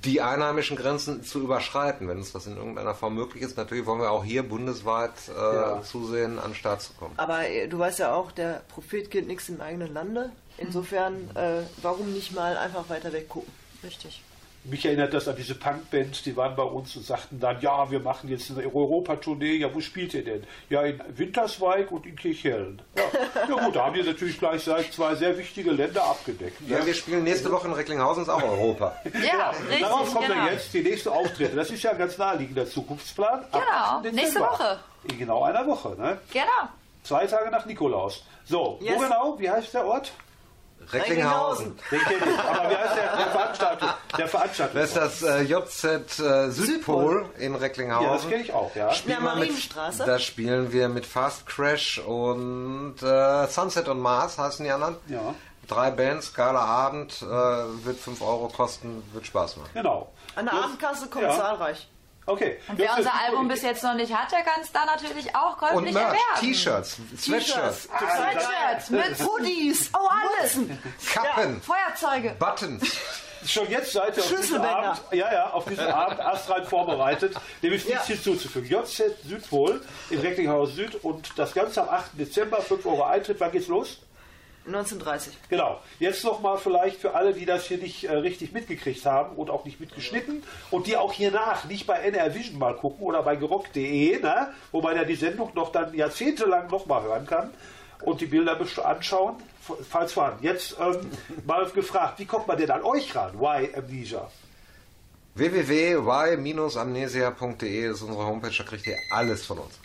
die 0.04 0.20
einheimischen 0.20 0.76
Grenzen 0.76 1.24
zu 1.24 1.40
überschreiten, 1.40 2.06
wenn 2.06 2.18
uns 2.18 2.32
das 2.32 2.46
in 2.46 2.56
irgendeiner 2.58 2.94
Form 2.94 3.14
möglich 3.14 3.42
ist. 3.42 3.56
Natürlich 3.56 3.86
wollen 3.86 4.00
wir 4.00 4.10
auch 4.10 4.22
hier 4.24 4.42
bundesweit 4.46 5.12
äh, 5.34 5.56
Ja. 5.56 5.82
zusehen, 5.82 6.38
an 6.38 6.50
den 6.50 6.54
Start 6.54 6.82
zu 6.82 6.92
kommen. 6.92 7.14
Aber 7.16 7.48
äh, 7.48 7.66
du 7.68 7.78
weißt 7.78 7.98
ja 8.00 8.14
auch, 8.14 8.32
der 8.32 8.60
Prophet 8.68 9.10
gilt 9.10 9.26
nichts 9.26 9.48
im 9.48 9.60
eigenen 9.62 9.92
Lande. 9.94 10.30
Insofern, 10.58 11.30
äh, 11.34 11.62
warum 11.80 12.12
nicht 12.12 12.32
mal 12.34 12.58
einfach 12.58 12.90
weiter 12.90 13.12
weg 13.14 13.30
gucken? 13.30 13.50
Richtig. 13.82 14.22
Mich 14.64 14.84
erinnert 14.86 15.12
das 15.12 15.26
an 15.26 15.34
diese 15.34 15.56
Punkbands, 15.56 16.22
die 16.22 16.36
waren 16.36 16.54
bei 16.54 16.62
uns 16.62 16.94
und 16.94 17.04
sagten 17.04 17.40
dann, 17.40 17.60
ja, 17.60 17.90
wir 17.90 17.98
machen 17.98 18.28
jetzt 18.28 18.48
eine 18.50 18.62
Europatournee. 18.64 19.56
Ja, 19.56 19.74
wo 19.74 19.80
spielt 19.80 20.14
ihr 20.14 20.24
denn? 20.24 20.44
Ja, 20.70 20.82
in 20.82 21.00
Winterswijk 21.08 21.90
und 21.90 22.06
in 22.06 22.14
Kirchhellen. 22.14 22.80
Ja, 22.96 23.02
ja 23.48 23.64
gut, 23.64 23.74
da 23.74 23.86
haben 23.86 23.96
wir 23.96 24.04
natürlich 24.04 24.38
gleich 24.38 24.62
seit 24.62 24.92
zwei 24.92 25.16
sehr 25.16 25.36
wichtige 25.36 25.72
Länder 25.72 26.04
abgedeckt. 26.04 26.60
ne? 26.60 26.78
Ja, 26.78 26.86
wir 26.86 26.94
spielen 26.94 27.24
nächste 27.24 27.50
Woche 27.50 27.66
in 27.66 27.72
Recklinghausen, 27.72 28.22
ist 28.22 28.28
auch 28.28 28.42
Europa. 28.42 28.96
Ja, 29.04 29.50
Und 29.50 29.66
richtig, 29.66 29.80
darauf 29.80 30.14
kommen 30.14 30.28
genau. 30.28 30.44
wir 30.44 30.52
jetzt, 30.52 30.72
die 30.72 30.82
nächste 30.82 31.10
Auftritte. 31.10 31.56
Das 31.56 31.70
ist 31.70 31.82
ja 31.82 31.90
ein 31.90 31.98
ganz 31.98 32.16
naheliegender 32.18 32.64
Zukunftsplan. 32.66 33.44
Genau, 33.50 33.64
8. 33.68 34.04
Dezember. 34.04 34.22
nächste 34.22 34.40
Woche. 34.40 34.78
In 35.10 35.18
genau 35.18 35.42
einer 35.42 35.66
Woche. 35.66 35.96
Ne? 35.98 36.18
Genau. 36.32 36.68
Zwei 37.02 37.26
Tage 37.26 37.50
nach 37.50 37.66
Nikolaus. 37.66 38.24
So, 38.44 38.78
Yes. 38.80 38.94
wo 38.94 39.00
genau? 39.00 39.34
Wie 39.40 39.50
heißt 39.50 39.74
der 39.74 39.84
Ort? 39.86 40.12
Recklinghausen. 40.92 41.76
Den 41.90 42.00
kenne 42.00 42.32
ich. 42.32 42.38
Aber 42.38 42.70
wie 42.70 42.76
heißt 42.76 42.96
der, 42.96 43.16
der 43.16 43.26
Veranstalter? 43.26 43.98
Der 44.18 44.28
Veranstalter. 44.28 44.74
Das 44.74 44.88
ist 44.88 44.96
das 44.96 45.22
äh, 45.22 45.42
JZ 45.42 46.18
äh, 46.20 46.50
Südpol 46.50 47.26
in 47.38 47.42
ja, 47.44 47.58
das 47.58 47.62
Recklinghausen. 47.62 48.30
kenne 48.30 48.42
ich 48.42 48.52
auch, 48.52 48.74
ja. 48.74 48.88
Ja, 48.88 48.94
Spielen 48.94 49.16
wir 49.22 49.30
mit- 49.30 49.34
Marienstraße. 49.38 50.04
Da 50.04 50.18
spielen 50.18 50.72
wir 50.72 50.88
mit 50.88 51.06
Fast 51.06 51.46
Crash 51.46 51.98
und 51.98 52.96
äh, 53.02 53.46
Sunset 53.48 53.88
und 53.88 54.00
Mars 54.00 54.38
heißen 54.38 54.64
die 54.64 54.70
anderen. 54.70 54.96
Ja. 55.08 55.34
Drei 55.68 55.90
Bands, 55.90 56.34
geiler 56.34 56.60
Abend, 56.60 57.22
äh, 57.22 57.26
wird 57.26 57.98
5 57.98 58.20
Euro 58.20 58.48
kosten, 58.48 59.02
wird 59.12 59.26
Spaß 59.26 59.56
machen. 59.58 59.70
Genau. 59.74 60.12
An 60.34 60.46
der 60.46 60.54
Abendkasse 60.54 61.06
kommt 61.08 61.24
ja. 61.24 61.36
zahlreich. 61.36 61.88
Okay. 62.24 62.58
Und 62.68 62.78
wer 62.78 62.96
unser 62.96 63.12
Album 63.14 63.48
bis 63.48 63.62
jetzt 63.62 63.82
noch 63.82 63.94
nicht 63.94 64.14
hat, 64.16 64.30
der 64.30 64.42
kann 64.42 64.60
es 64.62 64.70
da 64.70 64.84
natürlich 64.84 65.34
auch 65.34 65.52
Und 65.60 65.68
käuflich 65.68 65.96
erwerben. 65.96 66.18
T-Shirts, 66.38 66.96
Sweatshirts, 67.18 67.88
Sweatshirts, 67.88 68.90
Mützen, 68.90 69.26
Hoodies, 69.28 69.90
oh 69.92 70.08
alles, 70.08 70.58
Kappen, 71.12 71.60
Feuerzeuge. 71.62 72.36
Buttons. 72.38 72.96
Schon 73.44 73.68
jetzt 73.68 73.92
seid 73.92 74.16
ihr 74.16 74.22
auf 74.22 74.28
diesen 74.28 74.36
Schlüsselbänder. 74.36 74.76
Abend, 74.92 75.02
ja, 75.10 75.32
ja, 75.32 75.50
auf 75.50 75.64
diesen 75.64 75.86
Abend 75.88 76.20
astral 76.20 76.64
vorbereitet. 76.64 77.34
Dem 77.60 77.72
ist 77.72 77.88
nichts 77.88 78.06
Ja. 78.08 78.14
hinzuzufügen. 78.14 78.68
JZ 78.70 79.02
Südpol 79.26 79.82
in 80.10 80.20
Recklinghausen 80.20 80.76
Süd 80.76 80.94
und 81.04 81.36
das 81.36 81.52
Ganze 81.52 81.82
am 81.82 81.88
8. 81.88 82.10
Dezember, 82.20 82.62
5 82.62 82.86
Euro 82.86 83.02
Eintritt. 83.02 83.40
Wann 83.40 83.50
geht's 83.50 83.66
los? 83.66 83.98
1930. 84.66 85.34
Genau. 85.48 85.80
Jetzt 85.98 86.24
nochmal 86.24 86.58
vielleicht 86.58 87.00
für 87.00 87.14
alle, 87.14 87.34
die 87.34 87.46
das 87.46 87.66
hier 87.66 87.78
nicht 87.78 88.04
äh, 88.04 88.12
richtig 88.12 88.52
mitgekriegt 88.52 89.04
haben 89.04 89.36
und 89.36 89.50
auch 89.50 89.64
nicht 89.64 89.80
mitgeschnitten 89.80 90.42
und 90.70 90.86
die 90.86 90.96
auch 90.96 91.12
hier 91.12 91.30
nach 91.30 91.64
nicht 91.64 91.86
bei 91.86 91.94
NR 91.94 92.34
Vision 92.34 92.58
mal 92.58 92.76
gucken 92.76 93.04
oder 93.04 93.22
bei 93.22 93.36
gerockt.de, 93.36 94.20
ne? 94.20 94.48
wo 94.70 94.80
man 94.80 94.96
ja 94.96 95.04
die 95.04 95.16
Sendung 95.16 95.50
noch 95.54 95.72
dann 95.72 95.94
jahrzehntelang 95.94 96.68
nochmal 96.68 97.02
hören 97.02 97.26
kann 97.26 97.50
und 98.04 98.20
die 98.20 98.26
Bilder 98.26 98.58
anschauen, 98.84 99.36
falls 99.88 100.12
vorhanden. 100.12 100.44
Jetzt 100.44 100.76
ähm, 100.80 101.10
mal 101.46 101.64
gefragt, 101.70 102.18
wie 102.18 102.26
kommt 102.26 102.46
man 102.46 102.58
denn 102.58 102.70
an 102.70 102.82
euch 102.82 103.16
ran? 103.16 103.38
Why 103.38 103.74
Amnesia? 103.74 104.30
www.y-amnesia.de 105.34 107.90
ist 107.90 108.02
unsere 108.02 108.26
Homepage, 108.26 108.52
da 108.56 108.64
kriegt 108.64 108.86
ihr 108.86 108.98
alles 109.10 109.46
von 109.46 109.60
uns. 109.60 109.80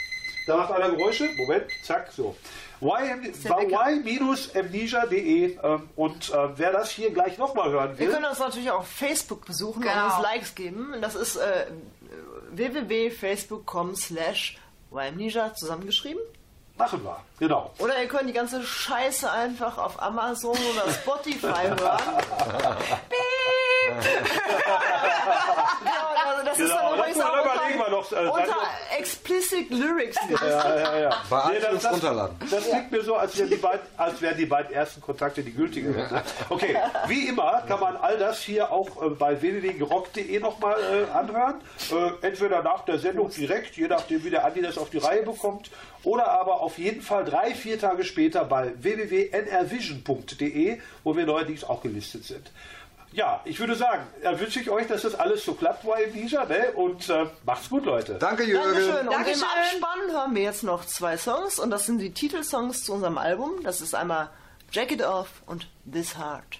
Da 0.46 0.58
macht 0.58 0.72
einer 0.72 0.90
Geräusche. 0.90 1.30
Moment, 1.38 1.64
zack, 1.84 2.12
so. 2.12 2.36
y-amnesia.de 2.82 5.58
ähm, 5.64 5.90
und 5.96 6.30
äh, 6.30 6.58
wer 6.58 6.72
das 6.72 6.90
hier 6.92 7.12
gleich 7.12 7.38
nochmal 7.38 7.70
hören 7.72 7.92
Ihr 7.94 8.00
will, 8.00 8.10
könnt 8.12 8.26
uns 8.28 8.40
natürlich 8.40 8.70
auch 8.72 8.80
auf 8.80 8.88
Facebook 8.88 9.46
besuchen 9.46 9.84
und 9.84 9.90
Genau. 9.90 10.06
uns 10.06 10.20
Likes 10.24 10.56
geben. 10.56 10.96
Das 11.02 11.16
ist 11.16 11.36
äh, 11.38 11.68
www.facebook.com 12.52 13.96
slash 13.96 14.58
Amnesia 14.92 15.54
zusammengeschrieben. 15.54 16.22
machen 16.78 17.04
wir. 17.04 17.20
Genau. 17.40 17.72
Oder 17.80 18.02
ihr 18.02 18.08
könnt 18.08 18.30
die 18.30 18.34
ganze 18.34 18.64
Scheiße 18.64 19.30
einfach 19.32 19.78
auf 19.78 20.02
Amazon 20.02 20.52
oder 20.56 20.92
Spotify 20.92 21.48
hören. 21.68 21.78
ja, 25.86 26.30
also 26.30 26.44
das 26.46 26.60
ist 26.60 26.68
Genau, 26.68 26.90
dann 26.90 26.98
das 26.98 27.08
übrigens 27.08 27.22
auch 27.22 27.46
überlegen 27.46 27.80
wir 27.80 27.90
noch, 27.90 28.12
äh, 28.12 28.16
unter, 28.16 28.34
unter 28.34 28.58
Explicit 28.98 29.70
Lyrics. 29.70 30.18
Ja, 30.42 30.76
ja, 30.76 30.98
ja. 31.00 31.10
Bei 31.30 31.52
Nee, 31.52 31.58
iTunes 31.58 31.86
runterladen. 31.92 32.36
Das 32.50 32.68
klingt 32.70 32.92
mir 32.92 33.02
so, 33.04 33.16
als 33.16 33.38
wären, 33.38 33.50
die 33.50 33.56
beiden, 33.56 33.82
als 33.98 34.22
wären 34.22 34.38
die 34.38 34.46
beiden 34.46 34.74
ersten 34.74 35.02
Kontakte 35.02 35.44
die 35.44 35.54
gültigen. 35.54 35.96
Okay, 36.50 36.76
wie 37.08 37.28
immer 37.28 37.64
kann 37.68 37.80
man 37.80 37.96
all 37.98 38.18
das 38.18 38.40
hier 38.42 38.72
auch 38.72 39.02
äh, 39.02 39.10
bei 39.10 39.40
www.gerock.de 39.42 40.40
nochmal 40.40 40.76
äh, 40.80 41.06
anhören. 41.16 41.62
Äh, 41.92 42.12
entweder 42.26 42.64
nach 42.64 42.86
der 42.86 43.00
Sendung 43.00 43.30
direkt, 43.30 43.76
je 43.76 43.88
nachdem 43.88 44.24
wie 44.24 44.30
der 44.30 44.46
Andi 44.46 44.62
das 44.62 44.78
auf 44.78 44.90
die 44.90 44.98
Reihe 45.00 45.24
bekommt, 45.24 45.70
oder 46.04 46.32
aber 46.32 46.62
auf 46.62 46.78
jeden 46.78 47.02
Fall 47.02 47.26
drei, 47.26 47.54
vier 47.54 47.80
Tage 47.80 48.04
später 48.04 48.46
bei 48.46 48.72
www.nrvision.de, 48.78 50.80
wo 51.04 51.18
wir 51.18 51.26
neuerdings 51.26 51.64
auch 51.64 51.82
gelistet 51.82 52.24
sind. 52.24 52.52
Ja, 53.18 53.42
ich 53.46 53.60
würde 53.60 53.74
sagen, 53.74 54.04
da 54.22 54.40
wünsche 54.40 54.60
ich 54.60 54.70
euch, 54.70 54.86
dass 54.86 55.02
das 55.02 55.16
alles 55.16 55.44
so 55.44 55.56
klappt 55.56 55.88
bei 55.88 56.06
Amnesia, 56.06 56.46
ne? 56.46 56.72
Und 56.76 57.10
äh, 57.10 57.26
macht's 57.48 57.68
gut, 57.68 57.84
Leute. 57.84 58.14
Danke, 58.20 58.44
Jürgen. 58.44 58.64
Dankeschön. 58.64 58.94
Und 58.94 59.06
im 59.06 59.10
Dankeschön. 59.10 59.44
Abspann 59.44 60.12
hören 60.12 60.36
wir 60.36 60.44
jetzt 60.44 60.64
noch 60.64 60.86
zwei 60.86 61.18
Songs 61.18 61.58
und 61.58 61.72
das 61.72 61.88
sind 61.88 61.98
die 61.98 62.14
Titelsongs 62.14 62.84
zu 62.84 62.94
unserem 62.94 63.18
Album. 63.18 63.54
Das 63.64 63.82
ist 63.82 63.96
einmal 63.96 64.30
Jack 64.72 64.92
It 64.92 65.02
Off 65.02 65.42
und 65.48 65.68
This 65.92 66.16
Heart. 66.16 66.60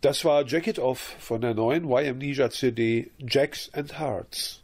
Das 0.00 0.24
war 0.24 0.46
Jacket 0.46 0.78
Off 0.78 1.16
von 1.18 1.40
der 1.40 1.54
neuen 1.54 1.90
YMnesia 1.90 2.50
CD 2.50 3.10
Jacks 3.18 3.68
and 3.72 3.98
Hearts. 3.98 4.62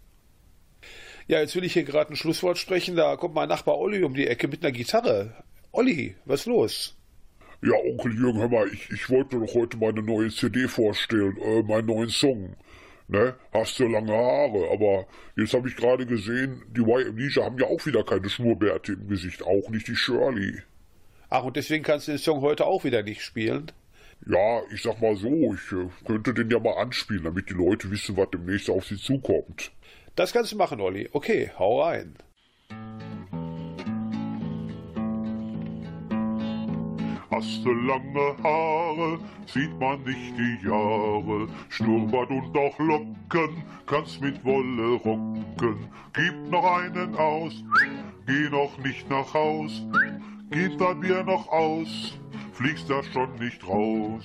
Ja, 1.27 1.41
jetzt 1.41 1.57
will 1.57 1.65
ich 1.65 1.73
hier 1.73 1.83
gerade 1.83 2.13
ein 2.13 2.17
Schlusswort 2.17 2.57
sprechen. 2.57 2.95
Da 2.95 3.17
kommt 3.17 3.35
mein 3.35 3.49
Nachbar 3.49 3.79
Olli 3.79 4.05
um 4.05 4.15
die 4.15 4.29
Ecke 4.29 4.47
mit 4.47 4.63
einer 4.63 4.71
Gitarre. 4.71 5.35
Olli, 5.73 6.15
was 6.25 6.47
los? 6.47 6.97
Ja, 7.63 7.73
Onkel 7.73 8.15
Jürgen, 8.15 8.39
hör 8.39 8.49
mal, 8.49 8.69
ich, 8.73 8.89
ich 8.91 9.11
wollte 9.11 9.41
doch 9.41 9.55
heute 9.55 9.77
meine 9.77 10.03
neue 10.03 10.31
CD 10.31 10.69
vorstellen, 10.69 11.37
äh, 11.39 11.63
meinen 11.65 11.87
neuen 11.87 12.11
Song. 12.11 12.55
Ne? 13.09 13.35
Hast 13.53 13.81
du 13.81 13.89
lange 13.89 14.13
Haare, 14.13 14.71
aber 14.71 15.07
jetzt 15.37 15.53
habe 15.53 15.69
ich 15.69 15.75
gerade 15.75 16.07
gesehen, 16.07 16.63
die 16.69 16.83
YMnesia 16.83 17.43
haben 17.43 17.59
ja 17.59 17.67
auch 17.67 17.85
wieder 17.87 18.05
keine 18.05 18.29
Schnurrbärte 18.29 18.93
im 18.93 19.09
Gesicht, 19.09 19.43
auch 19.43 19.69
nicht 19.69 19.89
die 19.89 19.97
Shirley. 19.97 20.63
Ach, 21.29 21.43
und 21.43 21.57
deswegen 21.57 21.83
kannst 21.83 22.07
du 22.07 22.13
den 22.13 22.19
Song 22.19 22.41
heute 22.41 22.67
auch 22.67 22.85
wieder 22.85 23.03
nicht 23.03 23.23
spielen? 23.23 23.73
Ja, 24.27 24.63
ich 24.73 24.83
sag 24.83 25.03
mal 25.03 25.15
so, 25.17 25.29
ich 25.29 25.73
äh, 25.73 25.89
könnte 26.07 26.33
den 26.33 26.51
ja 26.51 26.59
mal 26.59 26.79
anspielen, 26.79 27.25
damit 27.25 27.51
die 27.51 27.55
Leute 27.55 27.91
wissen, 27.91 28.17
was 28.17 28.31
demnächst 28.31 28.71
auf 28.71 28.87
sie 28.87 28.97
zukommt. 28.97 29.71
Das 30.17 30.33
kannst 30.33 30.53
du 30.53 30.57
machen, 30.57 30.81
Olli. 30.81 31.11
Okay, 31.13 31.51
hau 31.59 31.83
rein. 31.83 32.15
Hast 37.31 37.65
du 37.65 37.73
lange 37.73 38.37
Haare, 38.43 39.19
sieht 39.47 39.79
man 39.79 40.03
nicht 40.05 40.39
die 40.39 40.67
Jahre. 40.67 41.49
Schnurrbart 41.69 42.31
und 42.31 42.57
auch 42.57 42.79
Locken, 42.79 43.63
kannst 43.87 44.21
mit 44.23 44.43
Wolle 44.45 44.95
rocken. 45.05 45.89
Gib 46.15 46.51
noch 46.51 46.65
einen 46.65 47.15
aus, 47.17 47.53
geh 48.27 48.49
noch 48.49 48.79
nicht 48.79 49.11
nach 49.11 49.35
Haus. 49.35 49.83
Gib 50.51 50.79
dein 50.79 51.01
Bier 51.01 51.25
noch 51.25 51.49
aus, 51.49 52.15
fliegst 52.55 52.89
da 52.89 53.03
schon 53.03 53.35
nicht 53.37 53.67
raus. 53.67 54.25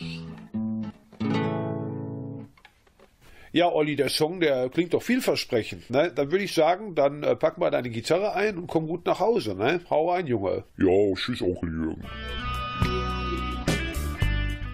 Ja, 3.52 3.72
Olli, 3.72 3.96
der 3.96 4.10
Song, 4.10 4.40
der 4.40 4.70
klingt 4.70 4.94
doch 4.94 5.02
vielversprechend. 5.02 5.90
Ne? 5.90 6.12
Dann 6.14 6.32
würde 6.32 6.44
ich 6.44 6.54
sagen, 6.54 6.94
dann 6.94 7.24
äh, 7.24 7.36
pack 7.36 7.58
mal 7.58 7.72
deine 7.72 7.90
Gitarre 7.90 8.34
ein 8.34 8.58
und 8.58 8.68
komm 8.68 8.88
gut 8.88 9.08
nach 9.08 9.20
Hause. 9.20 9.56
Ne? 9.56 9.82
Hau 9.90 10.12
rein, 10.12 10.28
Junge. 10.28 10.66
Ja, 10.78 11.16
tschüss, 11.16 11.42
Onkel 11.42 11.70
Jürgen. 11.70 12.04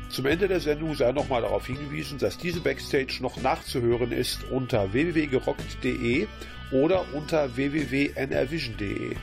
Zum 0.10 0.26
Ende 0.26 0.47
der 0.47 0.60
Sendung 0.60 0.93
sei 0.95 1.12
nochmal 1.14 1.41
darauf 1.41 1.68
hingewiesen, 1.68 2.18
dass 2.20 2.38
diese 2.38 2.62
Backstage 2.62 3.20
noch 3.22 3.41
nachzuhören 3.41 4.12
ist 4.12 4.49
unter 4.51 4.91
www.gerockt.de 4.91 6.28
oder 6.72 7.06
unter 7.14 7.56
www.nrvision.de. 7.56 9.16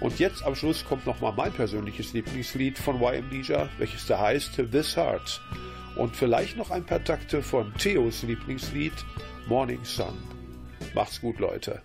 Und 0.00 0.18
jetzt 0.18 0.44
am 0.44 0.54
Schluss 0.54 0.84
kommt 0.84 1.06
nochmal 1.06 1.32
mein 1.36 1.52
persönliches 1.52 2.12
Lieblingslied 2.12 2.78
von 2.78 3.00
YMnesia, 3.00 3.68
welches 3.78 4.06
da 4.06 4.20
heißt 4.20 4.56
This 4.70 4.96
Heart. 4.96 5.40
Und 5.96 6.14
vielleicht 6.14 6.56
noch 6.56 6.70
ein 6.70 6.84
paar 6.84 7.02
Takte 7.02 7.42
von 7.42 7.72
Theos 7.74 8.22
Lieblingslied 8.22 8.92
Morning 9.46 9.84
Sun. 9.84 10.14
Macht's 10.94 11.20
gut, 11.20 11.38
Leute. 11.38 11.80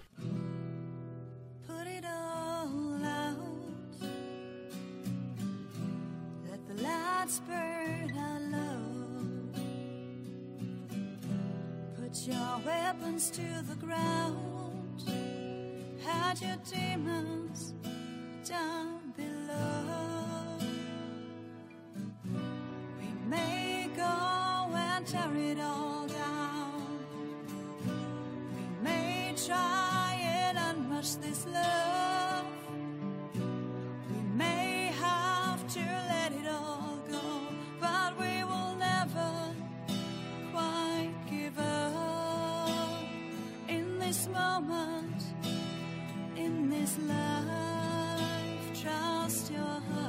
Your 12.27 12.61
weapons 12.63 13.31
to 13.31 13.41
the 13.67 13.75
ground. 13.83 15.01
Hide 16.05 16.39
your 16.39 16.57
demons 16.71 17.73
down 18.43 19.13
below. 19.15 20.57
We 22.99 23.29
may 23.29 23.87
go 23.95 24.03
and 24.03 25.05
tear 25.05 25.35
it 25.35 25.59
all 25.59 26.07
down. 26.07 26.99
We 28.55 28.83
may 28.83 29.35
try 29.45 30.17
and 30.55 30.89
rush 30.89 31.15
this 31.15 31.45
love. 31.45 32.45
We 33.35 34.21
may 34.35 34.91
have 34.99 35.67
to 35.75 35.79
let 35.79 36.31
it 36.31 36.47
all 36.49 36.99
go, 37.11 37.41
but 37.79 38.19
we 38.19 38.43
will 38.43 38.75
never 38.75 39.53
quite 40.51 41.13
give 41.29 41.59
up 41.59 43.03
in 43.67 43.99
this 43.99 44.27
moment, 44.27 45.21
in 46.35 46.69
this 46.71 46.97
life. 47.07 47.70
Your 49.61 49.69
heart. 49.69 50.00